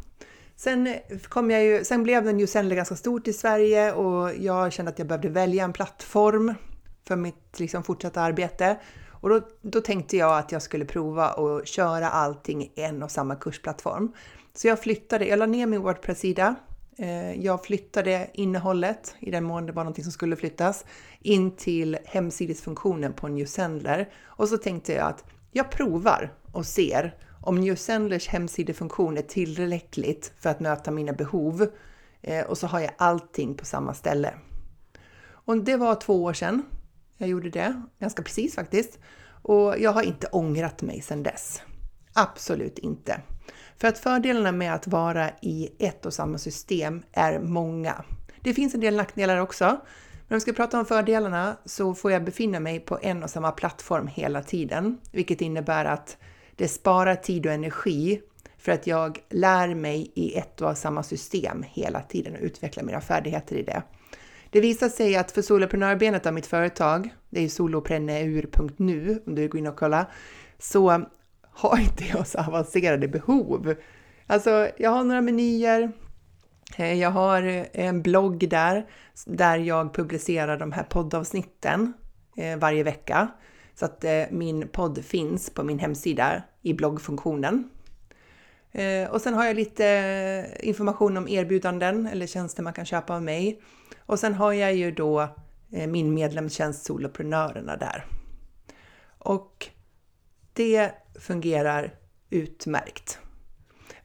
Sen, 0.56 0.86
eh, 0.86 0.94
kom 1.28 1.50
jag 1.50 1.64
ju, 1.64 1.84
sen 1.84 2.02
blev 2.02 2.24
den 2.24 2.40
ju 2.40 2.46
Sendler 2.46 2.76
ganska 2.76 2.96
stort 2.96 3.28
i 3.28 3.32
Sverige 3.32 3.92
och 3.92 4.30
jag 4.38 4.72
kände 4.72 4.90
att 4.90 4.98
jag 4.98 5.08
behövde 5.08 5.28
välja 5.28 5.64
en 5.64 5.72
plattform 5.72 6.54
för 7.04 7.16
mitt 7.16 7.60
liksom, 7.60 7.82
fortsatta 7.82 8.20
arbete. 8.20 8.76
Och 9.10 9.28
då, 9.28 9.40
då 9.62 9.80
tänkte 9.80 10.16
jag 10.16 10.38
att 10.38 10.52
jag 10.52 10.62
skulle 10.62 10.84
prova 10.84 11.28
att 11.28 11.68
köra 11.68 12.08
allting 12.08 12.62
i 12.62 12.72
en 12.74 13.02
och 13.02 13.10
samma 13.10 13.36
kursplattform. 13.36 14.12
Så 14.54 14.68
jag 14.68 14.80
flyttade, 14.80 15.26
jag 15.26 15.38
la 15.38 15.46
ner 15.46 15.66
min 15.66 15.82
Wordpress-sida. 15.82 16.54
Eh, 16.98 17.44
jag 17.44 17.64
flyttade 17.64 18.30
innehållet, 18.32 19.14
i 19.20 19.30
den 19.30 19.44
mån 19.44 19.66
det 19.66 19.72
var 19.72 19.84
någonting 19.84 20.04
som 20.04 20.12
skulle 20.12 20.36
flyttas, 20.36 20.84
in 21.20 21.56
till 21.56 21.98
hemsidesfunktionen 22.04 23.12
på 23.12 23.28
Newsendler. 23.28 24.08
Och 24.24 24.48
så 24.48 24.58
tänkte 24.58 24.92
jag 24.92 25.06
att 25.06 25.24
jag 25.52 25.70
provar 25.70 26.32
och 26.52 26.66
ser 26.66 27.16
om 27.42 27.60
Newsendlers 27.60 28.28
hemsidefunktion 28.28 29.18
är 29.18 29.22
tillräckligt 29.22 30.32
för 30.40 30.50
att 30.50 30.60
möta 30.60 30.90
mina 30.90 31.12
behov. 31.12 31.66
Eh, 32.20 32.46
och 32.46 32.58
så 32.58 32.66
har 32.66 32.80
jag 32.80 32.90
allting 32.98 33.54
på 33.54 33.64
samma 33.64 33.94
ställe. 33.94 34.34
Och 35.22 35.56
det 35.56 35.76
var 35.76 35.94
två 35.94 36.24
år 36.24 36.32
sedan 36.32 36.62
jag 37.22 37.30
gjorde 37.30 37.50
det, 37.50 37.82
ganska 38.00 38.22
precis 38.22 38.54
faktiskt. 38.54 38.98
Och 39.42 39.78
jag 39.78 39.92
har 39.92 40.02
inte 40.02 40.26
ångrat 40.26 40.82
mig 40.82 41.00
sedan 41.00 41.22
dess. 41.22 41.62
Absolut 42.12 42.78
inte. 42.78 43.20
För 43.76 43.88
att 43.88 43.98
fördelarna 43.98 44.52
med 44.52 44.74
att 44.74 44.86
vara 44.86 45.30
i 45.42 45.68
ett 45.78 46.06
och 46.06 46.14
samma 46.14 46.38
system 46.38 47.02
är 47.12 47.40
många. 47.40 48.04
Det 48.40 48.54
finns 48.54 48.74
en 48.74 48.80
del 48.80 48.96
nackdelar 48.96 49.36
också. 49.36 49.64
Men 49.64 50.34
om 50.34 50.36
vi 50.36 50.40
ska 50.40 50.52
prata 50.52 50.78
om 50.78 50.86
fördelarna 50.86 51.56
så 51.64 51.94
får 51.94 52.12
jag 52.12 52.24
befinna 52.24 52.60
mig 52.60 52.80
på 52.80 52.98
en 53.02 53.22
och 53.22 53.30
samma 53.30 53.52
plattform 53.52 54.06
hela 54.06 54.42
tiden, 54.42 54.98
vilket 55.12 55.40
innebär 55.40 55.84
att 55.84 56.16
det 56.56 56.68
sparar 56.68 57.14
tid 57.14 57.46
och 57.46 57.52
energi 57.52 58.20
för 58.58 58.72
att 58.72 58.86
jag 58.86 59.18
lär 59.30 59.74
mig 59.74 60.12
i 60.14 60.34
ett 60.38 60.60
och 60.60 60.78
samma 60.78 61.02
system 61.02 61.64
hela 61.66 62.02
tiden 62.02 62.34
och 62.34 62.40
utvecklar 62.42 62.84
mina 62.84 63.00
färdigheter 63.00 63.56
i 63.56 63.62
det. 63.62 63.82
Det 64.52 64.60
visar 64.60 64.88
sig 64.88 65.16
att 65.16 65.32
för 65.32 65.42
soloprenörbenet 65.42 66.26
av 66.26 66.34
mitt 66.34 66.46
företag, 66.46 67.14
det 67.30 67.44
är 67.44 67.48
solopreneur.nu 67.48 69.22
om 69.26 69.34
du 69.34 69.48
går 69.48 69.58
in 69.58 69.66
och 69.66 69.76
kollar, 69.76 70.12
så 70.58 71.04
har 71.42 71.78
inte 71.78 72.04
jag 72.04 72.26
så 72.26 72.38
avancerade 72.38 73.08
behov. 73.08 73.74
Alltså, 74.26 74.68
jag 74.76 74.90
har 74.90 75.04
några 75.04 75.20
menyer, 75.20 75.92
eh, 76.76 77.00
jag 77.00 77.10
har 77.10 77.42
eh, 77.42 77.64
en 77.72 78.02
blogg 78.02 78.48
där, 78.48 78.86
där 79.26 79.58
jag 79.58 79.94
publicerar 79.94 80.58
de 80.58 80.72
här 80.72 80.84
poddavsnitten 80.84 81.92
eh, 82.36 82.58
varje 82.58 82.82
vecka. 82.82 83.28
Så 83.74 83.84
att 83.84 84.04
min 84.30 84.68
podd 84.68 85.04
finns 85.04 85.50
på 85.50 85.62
min 85.62 85.78
hemsida 85.78 86.42
i 86.62 86.74
bloggfunktionen. 86.74 87.70
Och 89.10 89.20
sen 89.20 89.34
har 89.34 89.44
jag 89.44 89.56
lite 89.56 90.56
information 90.60 91.16
om 91.16 91.28
erbjudanden 91.28 92.06
eller 92.06 92.26
tjänster 92.26 92.62
man 92.62 92.72
kan 92.72 92.84
köpa 92.84 93.14
av 93.14 93.22
mig. 93.22 93.60
Och 94.12 94.18
sen 94.18 94.34
har 94.34 94.52
jag 94.52 94.74
ju 94.74 94.90
då 94.90 95.28
eh, 95.72 95.86
min 95.86 96.14
medlemstjänst 96.14 96.84
Soloprenörerna 96.84 97.76
där. 97.76 98.06
Och 99.18 99.68
det 100.52 100.92
fungerar 101.20 101.94
utmärkt. 102.30 103.18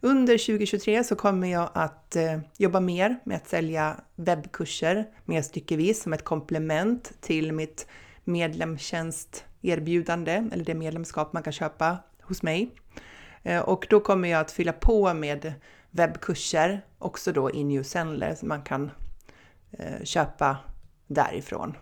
Under 0.01 0.37
2023 0.37 1.03
så 1.03 1.15
kommer 1.15 1.47
jag 1.47 1.69
att 1.73 2.15
eh, 2.15 2.39
jobba 2.57 2.79
mer 2.79 3.19
med 3.23 3.37
att 3.37 3.47
sälja 3.47 3.95
webbkurser 4.15 5.05
mer 5.25 5.41
styckevis 5.41 6.03
som 6.03 6.13
ett 6.13 6.23
komplement 6.23 7.11
till 7.21 7.53
mitt 7.53 7.87
medlemstjänsterbjudande 8.23 10.49
eller 10.51 10.65
det 10.65 10.75
medlemskap 10.75 11.33
man 11.33 11.43
kan 11.43 11.53
köpa 11.53 11.97
hos 12.21 12.43
mig. 12.43 12.71
Eh, 13.43 13.61
och 13.61 13.87
då 13.89 13.99
kommer 13.99 14.29
jag 14.29 14.41
att 14.41 14.51
fylla 14.51 14.73
på 14.73 15.13
med 15.13 15.53
webbkurser 15.91 16.85
också 16.97 17.31
då 17.31 17.51
i 17.51 17.63
New 17.63 17.83
Sendler 17.83 18.35
som 18.35 18.47
man 18.47 18.61
kan 18.61 18.91
Eh, 19.71 20.03
köpa 20.03 20.57
därifrån. 21.07 21.77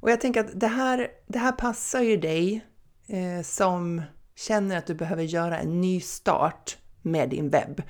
Och 0.00 0.10
jag 0.10 0.20
tänker 0.20 0.40
att 0.40 0.60
det 0.60 0.66
här, 0.66 1.08
det 1.26 1.38
här 1.38 1.52
passar 1.52 2.00
ju 2.00 2.16
dig 2.16 2.66
eh, 3.06 3.42
som 3.42 4.02
känner 4.34 4.78
att 4.78 4.86
du 4.86 4.94
behöver 4.94 5.22
göra 5.22 5.58
en 5.58 5.80
ny 5.80 6.00
start 6.00 6.78
med 7.02 7.28
din 7.28 7.50
webb 7.50 7.82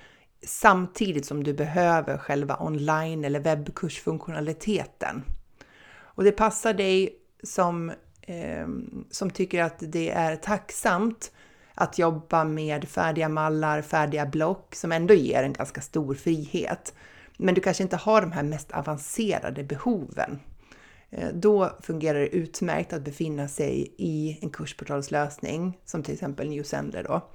samtidigt 0.47 1.27
som 1.27 1.45
du 1.45 1.55
behöver 1.55 2.19
själva 2.19 2.57
online 2.61 3.25
eller 3.25 3.41
webbkursfunktionaliteten. 3.41 5.25
Och 5.99 6.25
det 6.25 6.33
passar 6.33 6.75
dig 6.75 7.15
som, 7.43 7.93
eh, 8.23 8.67
som 9.11 9.31
tycker 9.31 9.63
att 9.63 9.77
det 9.79 10.11
är 10.11 10.37
tacksamt 10.37 11.33
att 11.75 11.99
jobba 11.99 12.45
med 12.45 12.89
färdiga 12.89 13.29
mallar, 13.29 13.83
färdiga 13.83 14.27
block 14.27 14.75
som 14.75 14.93
ändå 14.93 15.15
ger 15.15 15.43
en 15.43 15.53
ganska 15.53 15.81
stor 15.81 16.15
frihet. 16.15 16.95
Men 17.43 17.55
du 17.55 17.61
kanske 17.61 17.83
inte 17.83 17.97
har 17.97 18.21
de 18.21 18.33
här 18.33 18.43
mest 18.43 18.73
avancerade 18.73 19.65
behoven. 19.65 20.41
Eh, 21.11 21.29
då 21.35 21.71
fungerar 21.83 22.19
det 22.19 22.29
utmärkt 22.29 22.93
att 22.93 23.03
befinna 23.03 23.49
sig 23.49 23.95
i 23.99 24.39
en 24.43 24.51
kursportalslösning 24.51 25.79
som 25.85 26.03
till 26.03 26.15
exempel 26.15 26.49
Newsender 26.49 27.03
då. 27.03 27.31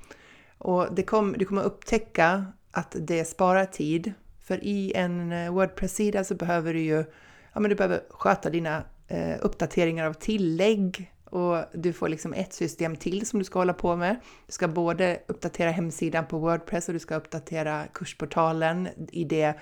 Och 0.58 0.96
det 0.96 1.04
kom, 1.04 1.36
du 1.38 1.46
kommer 1.46 1.64
upptäcka 1.64 2.46
att 2.72 2.96
det 3.00 3.26
sparar 3.26 3.66
tid. 3.66 4.14
För 4.42 4.64
i 4.64 4.94
en 4.96 5.32
eh, 5.32 5.52
Wordpress-sida 5.54 6.24
så 6.24 6.36
behöver 6.36 6.74
du 6.74 6.80
ju 6.80 7.06
ja, 7.54 7.60
men 7.60 7.70
du 7.70 7.76
behöver 7.76 8.04
sköta 8.10 8.50
dina 8.50 8.84
eh, 9.08 9.36
uppdateringar 9.42 10.06
av 10.06 10.14
tillägg 10.14 11.12
och 11.26 11.58
du 11.74 11.94
får 11.94 12.10
liksom 12.10 12.34
ett 12.34 12.54
system 12.54 12.96
till 12.96 13.26
som 13.26 13.40
du 13.40 13.46
ska 13.46 13.60
hålla 13.60 13.74
på 13.74 13.96
med. 13.96 14.16
Du 14.46 14.52
ska 14.52 14.68
både 14.68 15.20
uppdatera 15.28 15.72
hemsidan 15.72 16.26
på 16.26 16.38
Wordpress 16.38 16.88
och 16.88 16.94
du 16.94 17.00
ska 17.00 17.16
uppdatera 17.16 17.84
kursportalen 17.94 18.90
i 19.12 19.24
det, 19.24 19.54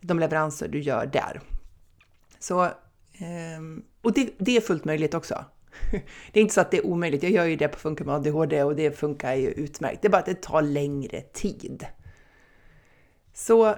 de 0.00 0.18
leveranser 0.18 0.68
du 0.68 0.80
gör 0.80 1.06
där. 1.06 1.40
Så, 2.38 2.68
ehm, 3.18 3.82
och 4.02 4.12
det, 4.12 4.30
det 4.38 4.56
är 4.56 4.60
fullt 4.60 4.84
möjligt 4.84 5.14
också. 5.14 5.44
Det 6.32 6.40
är 6.40 6.42
inte 6.42 6.54
så 6.54 6.60
att 6.60 6.70
det 6.70 6.78
är 6.78 6.86
omöjligt. 6.86 7.22
Jag 7.22 7.32
gör 7.32 7.44
ju 7.44 7.56
det 7.56 7.68
på 7.68 7.78
Funka 7.78 8.04
med 8.04 8.14
ADHD 8.14 8.62
och 8.62 8.76
det 8.76 8.98
funkar 8.98 9.34
ju 9.34 9.50
utmärkt. 9.50 10.02
Det 10.02 10.08
är 10.08 10.10
bara 10.10 10.18
att 10.18 10.26
det 10.26 10.42
tar 10.42 10.62
längre 10.62 11.20
tid. 11.20 11.86
Så 13.34 13.74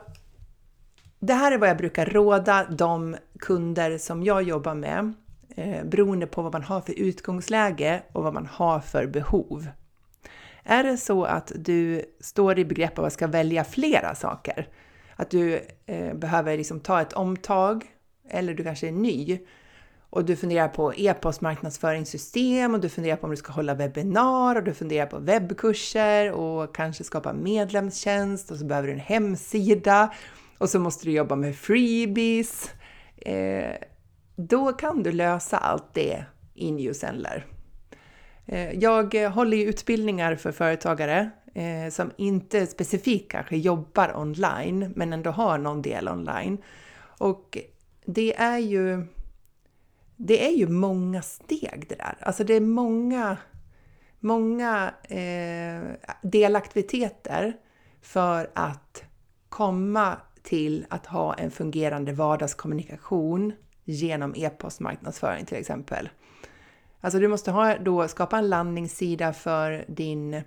det 1.19 1.35
här 1.35 1.53
är 1.53 1.59
vad 1.59 1.69
jag 1.69 1.77
brukar 1.77 2.07
råda 2.07 2.67
de 2.71 3.17
kunder 3.39 3.99
som 3.99 4.23
jag 4.23 4.43
jobbar 4.43 4.75
med, 4.75 5.12
eh, 5.57 5.85
beroende 5.85 6.27
på 6.27 6.43
vad 6.43 6.53
man 6.53 6.62
har 6.62 6.81
för 6.81 6.93
utgångsläge 6.93 8.03
och 8.12 8.23
vad 8.23 8.35
man 8.35 8.47
har 8.47 8.81
för 8.81 9.07
behov. 9.07 9.67
Är 10.65 10.85
det 10.85 10.97
så 10.97 11.25
att 11.25 11.53
du 11.55 12.05
står 12.21 12.59
i 12.59 12.65
begrepp 12.65 12.99
av 12.99 13.05
att 13.05 13.12
ska 13.12 13.27
välja 13.27 13.65
flera 13.65 14.15
saker, 14.15 14.69
att 15.21 15.31
du 15.31 15.61
eh, 15.87 16.15
behöver 16.15 16.57
liksom 16.57 16.81
ta 16.81 17.00
ett 17.00 17.12
omtag, 17.12 17.85
eller 18.29 18.55
du 18.55 18.65
kanske 18.65 18.89
är 18.89 18.93
ny, 18.93 19.39
och 20.11 20.25
du 20.25 20.37
funderar 20.37 20.69
på 20.69 20.95
e-postmarknadsföringssystem 20.95 22.75
och 22.75 22.81
du 22.81 22.89
funderar 22.89 23.17
på 23.17 23.25
om 23.25 23.31
du 23.31 23.37
ska 23.37 23.53
hålla 23.53 23.75
webbinar 23.75 24.57
och 24.57 24.62
du 24.62 24.75
funderar 24.75 25.07
på 25.07 25.19
webbkurser 25.19 26.33
och 26.33 26.75
kanske 26.75 27.05
skapa 27.05 27.33
medlemstjänst 27.33 28.50
och 28.50 28.57
så 28.57 28.65
behöver 28.65 28.89
du 28.89 28.95
en 28.95 29.00
hemsida 29.00 30.12
och 30.59 30.71
så 30.71 30.79
måste 30.79 31.05
du 31.05 31.12
jobba 31.12 31.37
med 31.37 31.57
freebies. 31.57 32.71
Eh, 33.17 33.75
då 34.37 34.73
kan 34.73 35.03
du 35.03 35.12
lösa 35.12 35.59
allt 35.59 35.95
det 35.95 36.25
i 36.55 36.73
Newsendler. 36.73 37.47
Eh, 38.47 38.73
jag 38.73 39.15
eh, 39.15 39.31
håller 39.31 39.57
ju 39.57 39.65
utbildningar 39.65 40.37
för 40.37 40.53
företagare 40.53 41.31
eh, 41.54 41.90
som 41.90 42.11
inte 42.16 42.66
specifikt 42.66 43.30
kanske 43.30 43.57
jobbar 43.57 44.16
online 44.16 44.92
men 44.97 45.12
ändå 45.12 45.30
har 45.30 45.59
någon 45.59 45.83
del 45.83 46.09
online. 46.09 46.59
Och 47.19 47.59
det 48.04 48.37
är 48.37 48.59
ju 48.59 49.07
det 50.16 50.47
är 50.47 50.50
ju 50.50 50.69
många 50.69 51.23
steg 51.23 51.87
det 51.88 51.95
där. 51.95 52.16
Alltså 52.21 52.45
det 52.45 52.54
är 52.54 52.61
många, 52.61 53.37
många 54.21 54.95
eh, 55.02 56.11
delaktiviteter 56.23 57.57
för 58.02 58.50
att 58.54 59.04
komma 59.49 60.16
till 60.42 60.87
att 60.88 61.07
ha 61.07 61.34
en 61.34 61.50
fungerande 61.50 62.13
vardagskommunikation 62.13 63.52
genom 63.84 64.34
e-postmarknadsföring 64.36 65.45
till 65.45 65.58
exempel. 65.58 66.08
Alltså 67.00 67.19
du 67.19 67.28
måste 67.28 67.50
ha, 67.50 67.78
då 67.78 68.08
skapa 68.08 68.39
en 68.39 68.49
landningssida 68.49 69.32
för 69.32 69.84
din 69.89 70.43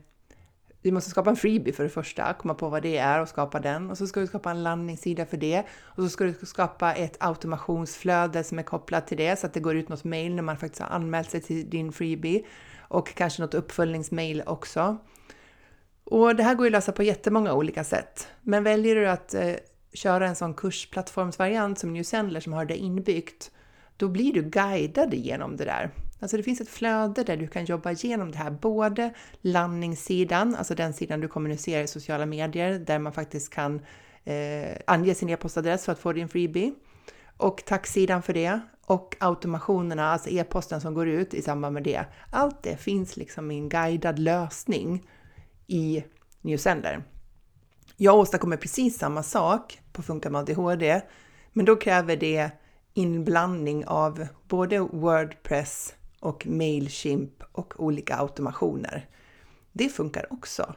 du 0.84 0.92
måste 0.92 1.10
skapa 1.10 1.30
en 1.30 1.36
freebie 1.36 1.74
för 1.74 1.84
det 1.84 1.90
första, 1.90 2.34
komma 2.34 2.54
på 2.54 2.70
vad 2.70 2.84
det 2.84 2.98
är 2.98 3.22
och 3.22 3.30
skapa 3.30 3.60
den. 3.60 3.90
Och 3.90 3.98
så 3.98 4.08
ska 4.08 4.20
du 4.20 4.28
skapa 4.28 4.52
en 4.52 4.64
landningssida 4.64 5.26
för 5.26 5.38
det. 5.38 5.64
Och 5.84 6.04
så 6.04 6.10
ska 6.10 6.24
du 6.24 6.34
skapa 6.46 6.94
ett 6.94 7.18
automationsflöde 7.20 8.44
som 8.44 8.60
är 8.60 8.64
kopplat 8.64 9.08
till 9.08 9.18
det 9.18 9.40
så 9.40 9.48
att 9.48 9.54
det 9.54 9.60
går 9.60 9.76
ut 9.76 9.90
något 9.90 10.04
mail 10.04 10.36
när 10.36 10.44
man 10.44 10.58
faktiskt 10.58 10.82
har 10.82 10.90
anmält 10.90 11.32
sig 11.32 11.42
till 11.42 11.70
din 11.70 11.92
freebie. 11.92 12.46
Och 12.80 13.16
kanske 13.16 13.42
något 13.42 13.54
uppföljningsmail 13.54 14.44
också. 14.46 14.98
Och 16.04 16.36
det 16.36 16.44
här 16.44 16.56
går 16.56 16.66
ju 16.66 16.70
att 16.70 16.72
lösa 16.72 16.92
på 16.92 17.04
jättemånga 17.04 17.54
olika 17.54 17.84
sätt. 17.84 18.28
Men 18.42 18.64
väljer 18.64 18.96
du 18.96 19.08
att 19.08 19.34
eh, 19.34 19.54
köra 19.94 20.28
en 20.28 20.36
sån 20.36 20.54
kursplattformsvariant 20.54 21.80
som 21.80 21.94
Newsendler 21.94 22.40
som 22.40 22.54
har 22.54 22.66
det 22.66 22.78
inbyggt, 22.78 23.52
då 23.98 24.08
blir 24.08 24.34
du 24.34 24.42
guidad 24.42 25.14
genom 25.14 25.58
det 25.58 25.66
där. 25.66 25.92
Alltså 26.24 26.38
det 26.38 26.44
finns 26.44 26.62
ett 26.62 26.70
flöde 26.70 27.24
där 27.24 27.38
du 27.38 27.48
kan 27.48 27.66
jobba 27.66 27.92
igenom 27.92 28.32
det 28.32 28.38
här, 28.38 28.52
både 28.52 29.14
landningssidan, 29.42 30.56
alltså 30.56 30.76
den 30.76 30.94
sidan 30.94 31.22
du 31.22 31.28
kommunicerar 31.28 31.84
i 31.84 31.88
sociala 31.88 32.26
medier, 32.26 32.80
där 32.80 33.00
man 33.00 33.14
faktiskt 33.14 33.50
kan 33.50 33.82
eh, 34.24 34.78
ange 34.88 35.16
sin 35.16 35.30
e-postadress 35.30 35.86
för 35.86 35.92
att 35.92 36.00
få 36.00 36.14
din 36.14 36.30
freebie, 36.30 36.74
och 37.38 37.66
tacksidan 37.66 38.22
för 38.22 38.34
det, 38.34 38.60
och 38.86 39.16
automationerna, 39.20 40.12
alltså 40.12 40.30
e-posten 40.30 40.82
som 40.82 40.94
går 40.94 41.08
ut 41.08 41.34
i 41.34 41.42
samband 41.42 41.74
med 41.74 41.84
det. 41.84 42.06
Allt 42.32 42.64
det 42.64 42.78
finns 42.78 43.18
liksom 43.18 43.52
i 43.52 43.58
en 43.58 43.70
guidad 43.70 44.20
lösning 44.20 45.10
i 45.68 46.04
Newsender. 46.42 47.04
Jag 47.98 48.16
åstadkommer 48.16 48.58
precis 48.58 48.98
samma 48.98 49.24
sak 49.24 49.80
på 49.94 50.02
Funka 50.02 50.30
med 50.30 50.40
ADHD, 50.40 51.02
men 51.54 51.66
då 51.66 51.76
kräver 51.76 52.16
det 52.16 52.52
inblandning 52.94 53.86
av 53.86 54.28
både 54.48 54.80
Wordpress 54.80 55.96
och 56.24 56.48
Mailchimp 56.48 57.44
och 57.52 57.74
olika 57.84 58.18
automationer. 58.18 59.10
Det 59.72 59.90
funkar 59.90 60.34
också, 60.34 60.76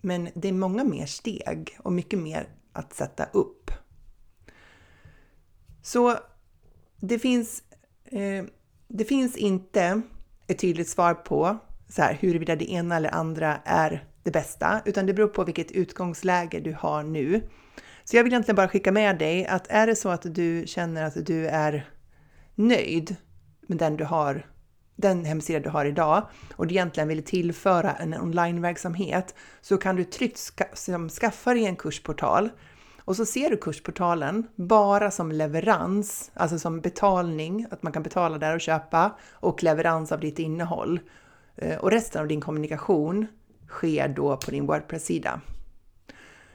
men 0.00 0.28
det 0.34 0.48
är 0.48 0.52
många 0.52 0.84
mer 0.84 1.06
steg 1.06 1.78
och 1.82 1.92
mycket 1.92 2.18
mer 2.18 2.48
att 2.72 2.94
sätta 2.94 3.24
upp. 3.24 3.70
Så 5.82 6.14
det 6.96 7.18
finns, 7.18 7.62
eh, 8.04 8.44
det 8.88 9.04
finns 9.04 9.36
inte 9.36 10.02
ett 10.46 10.58
tydligt 10.58 10.88
svar 10.88 11.14
på 11.14 11.58
så 11.88 12.02
här, 12.02 12.14
huruvida 12.20 12.56
det 12.56 12.70
ena 12.70 12.96
eller 12.96 13.14
andra 13.14 13.60
är 13.64 14.04
det 14.22 14.30
bästa, 14.30 14.82
utan 14.84 15.06
det 15.06 15.14
beror 15.14 15.28
på 15.28 15.44
vilket 15.44 15.72
utgångsläge 15.72 16.60
du 16.60 16.72
har 16.72 17.02
nu. 17.02 17.48
Så 18.04 18.16
jag 18.16 18.24
vill 18.24 18.32
egentligen 18.32 18.56
bara 18.56 18.68
skicka 18.68 18.92
med 18.92 19.18
dig 19.18 19.46
att 19.46 19.66
är 19.68 19.86
det 19.86 19.96
så 19.96 20.08
att 20.08 20.34
du 20.34 20.64
känner 20.66 21.04
att 21.04 21.26
du 21.26 21.46
är 21.46 21.90
nöjd 22.54 23.16
med 23.66 23.78
den 23.78 23.96
du 23.96 24.04
har 24.04 24.46
den 24.98 25.24
hemsida 25.24 25.60
du 25.60 25.68
har 25.68 25.84
idag 25.84 26.22
och 26.56 26.66
du 26.66 26.74
egentligen 26.74 27.08
vill 27.08 27.24
tillföra 27.24 27.92
en 27.92 28.14
onlineverksamhet 28.14 29.34
så 29.60 29.76
kan 29.76 29.96
du 29.96 30.04
tryggt 30.04 30.38
ska, 30.38 30.64
skaffa 31.20 31.54
dig 31.54 31.64
en 31.64 31.76
kursportal 31.76 32.48
och 32.98 33.16
så 33.16 33.26
ser 33.26 33.50
du 33.50 33.56
kursportalen 33.56 34.46
bara 34.56 35.10
som 35.10 35.32
leverans, 35.32 36.30
alltså 36.34 36.58
som 36.58 36.80
betalning, 36.80 37.66
att 37.70 37.82
man 37.82 37.92
kan 37.92 38.02
betala 38.02 38.38
där 38.38 38.54
och 38.54 38.60
köpa 38.60 39.12
och 39.32 39.62
leverans 39.62 40.12
av 40.12 40.20
ditt 40.20 40.38
innehåll. 40.38 41.00
Eh, 41.56 41.78
och 41.78 41.90
resten 41.90 42.20
av 42.20 42.28
din 42.28 42.40
kommunikation 42.40 43.26
sker 43.68 44.08
då 44.08 44.36
på 44.36 44.50
din 44.50 44.66
Wordpress-sida. 44.66 45.40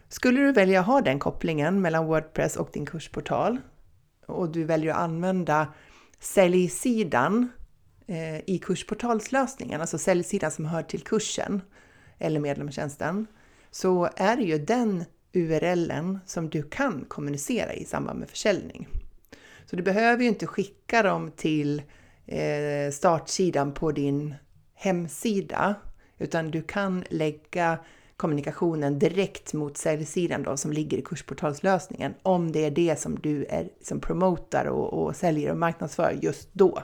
Skulle 0.08 0.42
du 0.42 0.52
välja 0.52 0.80
att 0.80 0.86
ha 0.86 1.02
den 1.02 1.20
kopplingen 1.20 1.82
mellan 1.82 2.06
Wordpress 2.06 2.56
och 2.56 2.70
din 2.74 2.86
kursportal 2.86 3.58
och 4.28 4.50
du 4.50 4.64
väljer 4.64 4.94
att 4.94 5.00
använda 5.00 5.68
säljsidan 6.20 7.50
Eh, 8.14 8.42
i 8.48 8.58
kursportalslösningen, 8.58 9.82
alltså 9.82 9.98
säljsidan 9.98 10.52
som 10.52 10.66
hör 10.66 10.84
till 10.84 11.02
kursen 11.02 11.62
eller 12.18 12.40
medlemstjänsten, 12.40 13.28
så 13.72 14.10
är 14.16 14.38
det 14.38 14.44
ju 14.44 14.58
den 14.58 15.06
URLen 15.34 16.20
som 16.26 16.50
du 16.50 16.64
kan 16.64 17.06
kommunicera 17.08 17.74
i 17.74 17.86
samband 17.86 18.20
med 18.20 18.30
försäljning. 18.30 18.88
Så 19.66 19.76
du 19.76 19.84
behöver 19.84 20.24
ju 20.24 20.30
inte 20.30 20.48
skicka 20.48 21.04
dem 21.04 21.32
till 21.32 21.82
eh, 22.26 22.92
startsidan 22.92 23.74
på 23.74 23.92
din 23.92 24.36
hemsida, 24.74 25.76
utan 26.18 26.52
du 26.52 26.62
kan 26.62 27.04
lägga 27.10 27.78
kommunikationen 28.18 29.00
direkt 29.00 29.54
mot 29.54 29.78
säljsidan 29.78 30.44
då, 30.44 30.58
som 30.58 30.74
ligger 30.74 30.98
i 30.98 31.02
kursportalslösningen, 31.02 32.14
om 32.22 32.52
det 32.52 32.66
är 32.66 32.72
det 32.72 33.00
som 33.00 33.16
du 33.16 33.46
är 33.46 33.70
som 33.82 34.00
promotar 34.00 34.66
och, 34.66 34.94
och 34.94 35.16
säljer 35.16 35.52
och 35.52 35.58
marknadsför 35.58 36.18
just 36.22 36.50
då. 36.54 36.84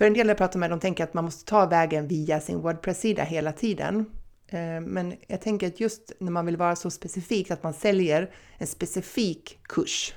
För 0.00 0.06
en 0.06 0.14
del 0.14 0.28
jag 0.28 0.36
pratar 0.36 0.58
med, 0.58 0.70
de 0.70 0.80
tänker 0.80 1.04
att 1.04 1.14
man 1.14 1.24
måste 1.24 1.44
ta 1.44 1.66
vägen 1.66 2.08
via 2.08 2.40
sin 2.40 2.60
Wordpress-sida 2.60 3.22
hela 3.22 3.52
tiden. 3.52 4.06
Eh, 4.48 4.80
men 4.80 5.14
jag 5.26 5.40
tänker 5.40 5.66
att 5.66 5.80
just 5.80 6.12
när 6.18 6.30
man 6.32 6.46
vill 6.46 6.56
vara 6.56 6.76
så 6.76 6.90
specifik 6.90 7.50
att 7.50 7.62
man 7.62 7.72
säljer 7.72 8.30
en 8.58 8.66
specifik 8.66 9.58
kurs 9.62 10.14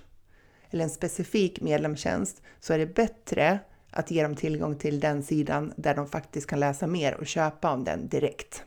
eller 0.69 0.83
en 0.83 0.89
specifik 0.89 1.61
medlemstjänst 1.61 2.41
så 2.59 2.73
är 2.73 2.79
det 2.79 2.85
bättre 2.95 3.59
att 3.91 4.11
ge 4.11 4.23
dem 4.23 4.35
tillgång 4.35 4.75
till 4.75 4.99
den 4.99 5.23
sidan 5.23 5.73
där 5.75 5.95
de 5.95 6.07
faktiskt 6.07 6.47
kan 6.47 6.59
läsa 6.59 6.87
mer 6.87 7.15
och 7.15 7.27
köpa 7.27 7.71
om 7.71 7.83
den 7.83 8.07
direkt. 8.07 8.63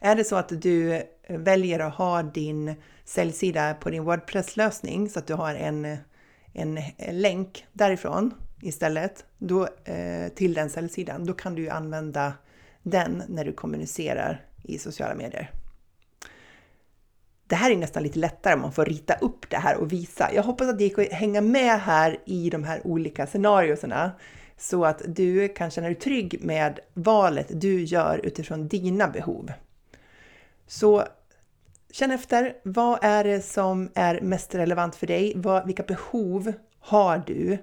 Är 0.00 0.16
det 0.16 0.24
så 0.24 0.36
att 0.36 0.62
du 0.62 1.02
väljer 1.28 1.78
att 1.78 1.94
ha 1.94 2.22
din 2.22 2.74
säljsida 3.04 3.74
på 3.74 3.90
din 3.90 4.04
Wordpress-lösning 4.04 5.08
så 5.08 5.18
att 5.18 5.26
du 5.26 5.34
har 5.34 5.54
en, 5.54 5.96
en 6.52 6.78
länk 7.10 7.66
därifrån 7.72 8.34
istället 8.62 9.24
då, 9.38 9.68
eh, 9.84 10.28
till 10.34 10.54
den 10.54 10.70
säljsidan, 10.70 11.26
då 11.26 11.32
kan 11.32 11.54
du 11.54 11.68
använda 11.68 12.32
den 12.82 13.22
när 13.28 13.44
du 13.44 13.52
kommunicerar 13.52 14.44
i 14.62 14.78
sociala 14.78 15.14
medier. 15.14 15.50
Det 17.46 17.56
här 17.56 17.70
är 17.70 17.76
nästan 17.76 18.02
lite 18.02 18.18
lättare 18.18 18.54
om 18.54 18.60
man 18.60 18.72
får 18.72 18.84
rita 18.84 19.14
upp 19.14 19.50
det 19.50 19.56
här 19.56 19.76
och 19.76 19.92
visa. 19.92 20.30
Jag 20.34 20.42
hoppas 20.42 20.68
att 20.68 20.78
det 20.78 20.84
gick 20.84 20.98
att 20.98 21.12
hänga 21.12 21.40
med 21.40 21.80
här 21.80 22.18
i 22.24 22.50
de 22.50 22.64
här 22.64 22.86
olika 22.86 23.26
scenarierna 23.26 24.12
så 24.58 24.84
att 24.84 25.02
du 25.06 25.48
kan 25.48 25.70
känna 25.70 25.86
dig 25.86 25.94
trygg 25.94 26.44
med 26.44 26.80
valet 26.94 27.46
du 27.60 27.84
gör 27.84 28.20
utifrån 28.24 28.68
dina 28.68 29.08
behov. 29.08 29.52
Så 30.66 31.04
känn 31.90 32.10
efter, 32.10 32.56
vad 32.62 32.98
är 33.02 33.24
det 33.24 33.42
som 33.42 33.90
är 33.94 34.20
mest 34.20 34.54
relevant 34.54 34.96
för 34.96 35.06
dig? 35.06 35.32
Vad, 35.36 35.66
vilka 35.66 35.82
behov 35.82 36.52
har 36.80 37.22
du? 37.26 37.58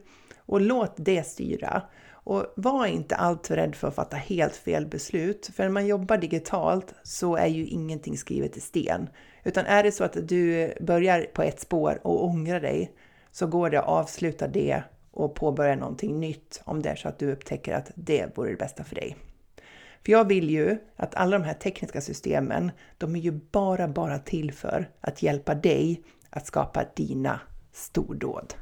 Och 0.49 0.61
låt 0.61 0.93
det 0.97 1.23
styra. 1.23 1.81
Och 2.11 2.53
var 2.55 2.85
inte 2.85 3.15
alltför 3.15 3.55
rädd 3.55 3.75
för 3.75 3.87
att 3.87 3.95
fatta 3.95 4.17
helt 4.17 4.55
fel 4.55 4.85
beslut. 4.85 5.51
För 5.55 5.63
när 5.63 5.69
man 5.69 5.87
jobbar 5.87 6.17
digitalt 6.17 6.93
så 7.03 7.35
är 7.35 7.47
ju 7.47 7.65
ingenting 7.65 8.17
skrivet 8.17 8.57
i 8.57 8.59
sten. 8.59 9.09
Utan 9.43 9.65
är 9.65 9.83
det 9.83 9.91
så 9.91 10.03
att 10.03 10.17
du 10.27 10.73
börjar 10.81 11.21
på 11.33 11.43
ett 11.43 11.59
spår 11.59 11.99
och 12.03 12.25
ångrar 12.25 12.59
dig 12.59 12.91
så 13.31 13.47
går 13.47 13.69
det 13.69 13.79
att 13.79 13.87
avsluta 13.87 14.47
det 14.47 14.83
och 15.11 15.35
påbörja 15.35 15.75
någonting 15.75 16.19
nytt 16.19 16.61
om 16.65 16.81
det 16.81 16.89
är 16.89 16.95
så 16.95 17.07
att 17.07 17.19
du 17.19 17.31
upptäcker 17.31 17.73
att 17.73 17.91
det 17.95 18.37
vore 18.37 18.49
det 18.49 18.57
bästa 18.57 18.83
för 18.83 18.95
dig. 18.95 19.17
För 20.05 20.11
jag 20.11 20.27
vill 20.27 20.49
ju 20.49 20.77
att 20.95 21.15
alla 21.15 21.37
de 21.39 21.45
här 21.45 21.53
tekniska 21.53 22.01
systemen, 22.01 22.71
de 22.97 23.15
är 23.15 23.19
ju 23.19 23.31
bara, 23.31 23.87
bara 23.87 24.19
till 24.19 24.53
för 24.53 24.89
att 25.01 25.23
hjälpa 25.23 25.55
dig 25.55 26.03
att 26.29 26.47
skapa 26.47 26.85
dina 26.95 27.39
stordåd. 27.71 28.53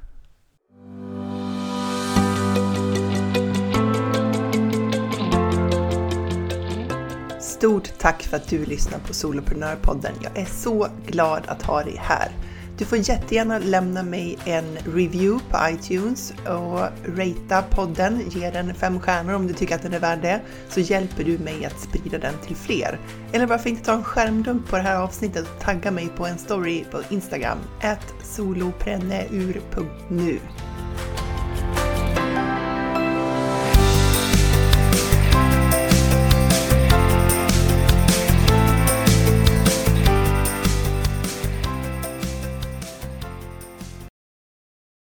Stort 7.58 7.98
tack 7.98 8.24
för 8.24 8.38
att 8.38 8.48
du 8.48 8.66
lyssnar 8.66 9.00
på 9.00 9.14
Soloprenörpodden. 9.14 10.14
Jag 10.22 10.38
är 10.38 10.46
så 10.46 10.88
glad 11.08 11.44
att 11.48 11.62
ha 11.62 11.84
dig 11.84 11.96
här. 11.98 12.32
Du 12.78 12.86
får 12.86 12.98
jättegärna 12.98 13.60
lämna 13.60 14.04
mig 14.04 14.38
en 14.46 14.76
review 14.76 15.46
på 15.50 15.58
iTunes 15.70 16.32
och 16.32 16.80
ratea 17.18 17.62
podden. 17.62 18.22
Ge 18.30 18.52
den 18.52 18.74
fem 18.74 19.00
stjärnor 19.00 19.34
om 19.34 19.48
du 19.48 19.54
tycker 19.54 19.76
att 19.76 19.82
den 19.82 19.94
är 19.94 20.00
värd 20.00 20.22
det, 20.22 20.42
så 20.70 20.80
hjälper 20.80 21.24
du 21.24 21.38
mig 21.38 21.66
att 21.66 21.80
sprida 21.80 22.18
den 22.18 22.34
till 22.46 22.56
fler. 22.56 23.00
Eller 23.32 23.46
varför 23.46 23.70
inte 23.70 23.86
ta 23.86 23.94
en 23.94 24.04
skärmdump 24.04 24.70
på 24.70 24.76
det 24.76 24.84
här 24.84 25.02
avsnittet 25.02 25.46
och 25.56 25.62
tagga 25.62 25.92
mig 25.92 26.10
på 26.18 26.26
en 26.26 26.38
story 26.38 26.86
på 26.92 27.02
Instagram, 27.10 27.58
solopreneur.nu. 28.24 30.40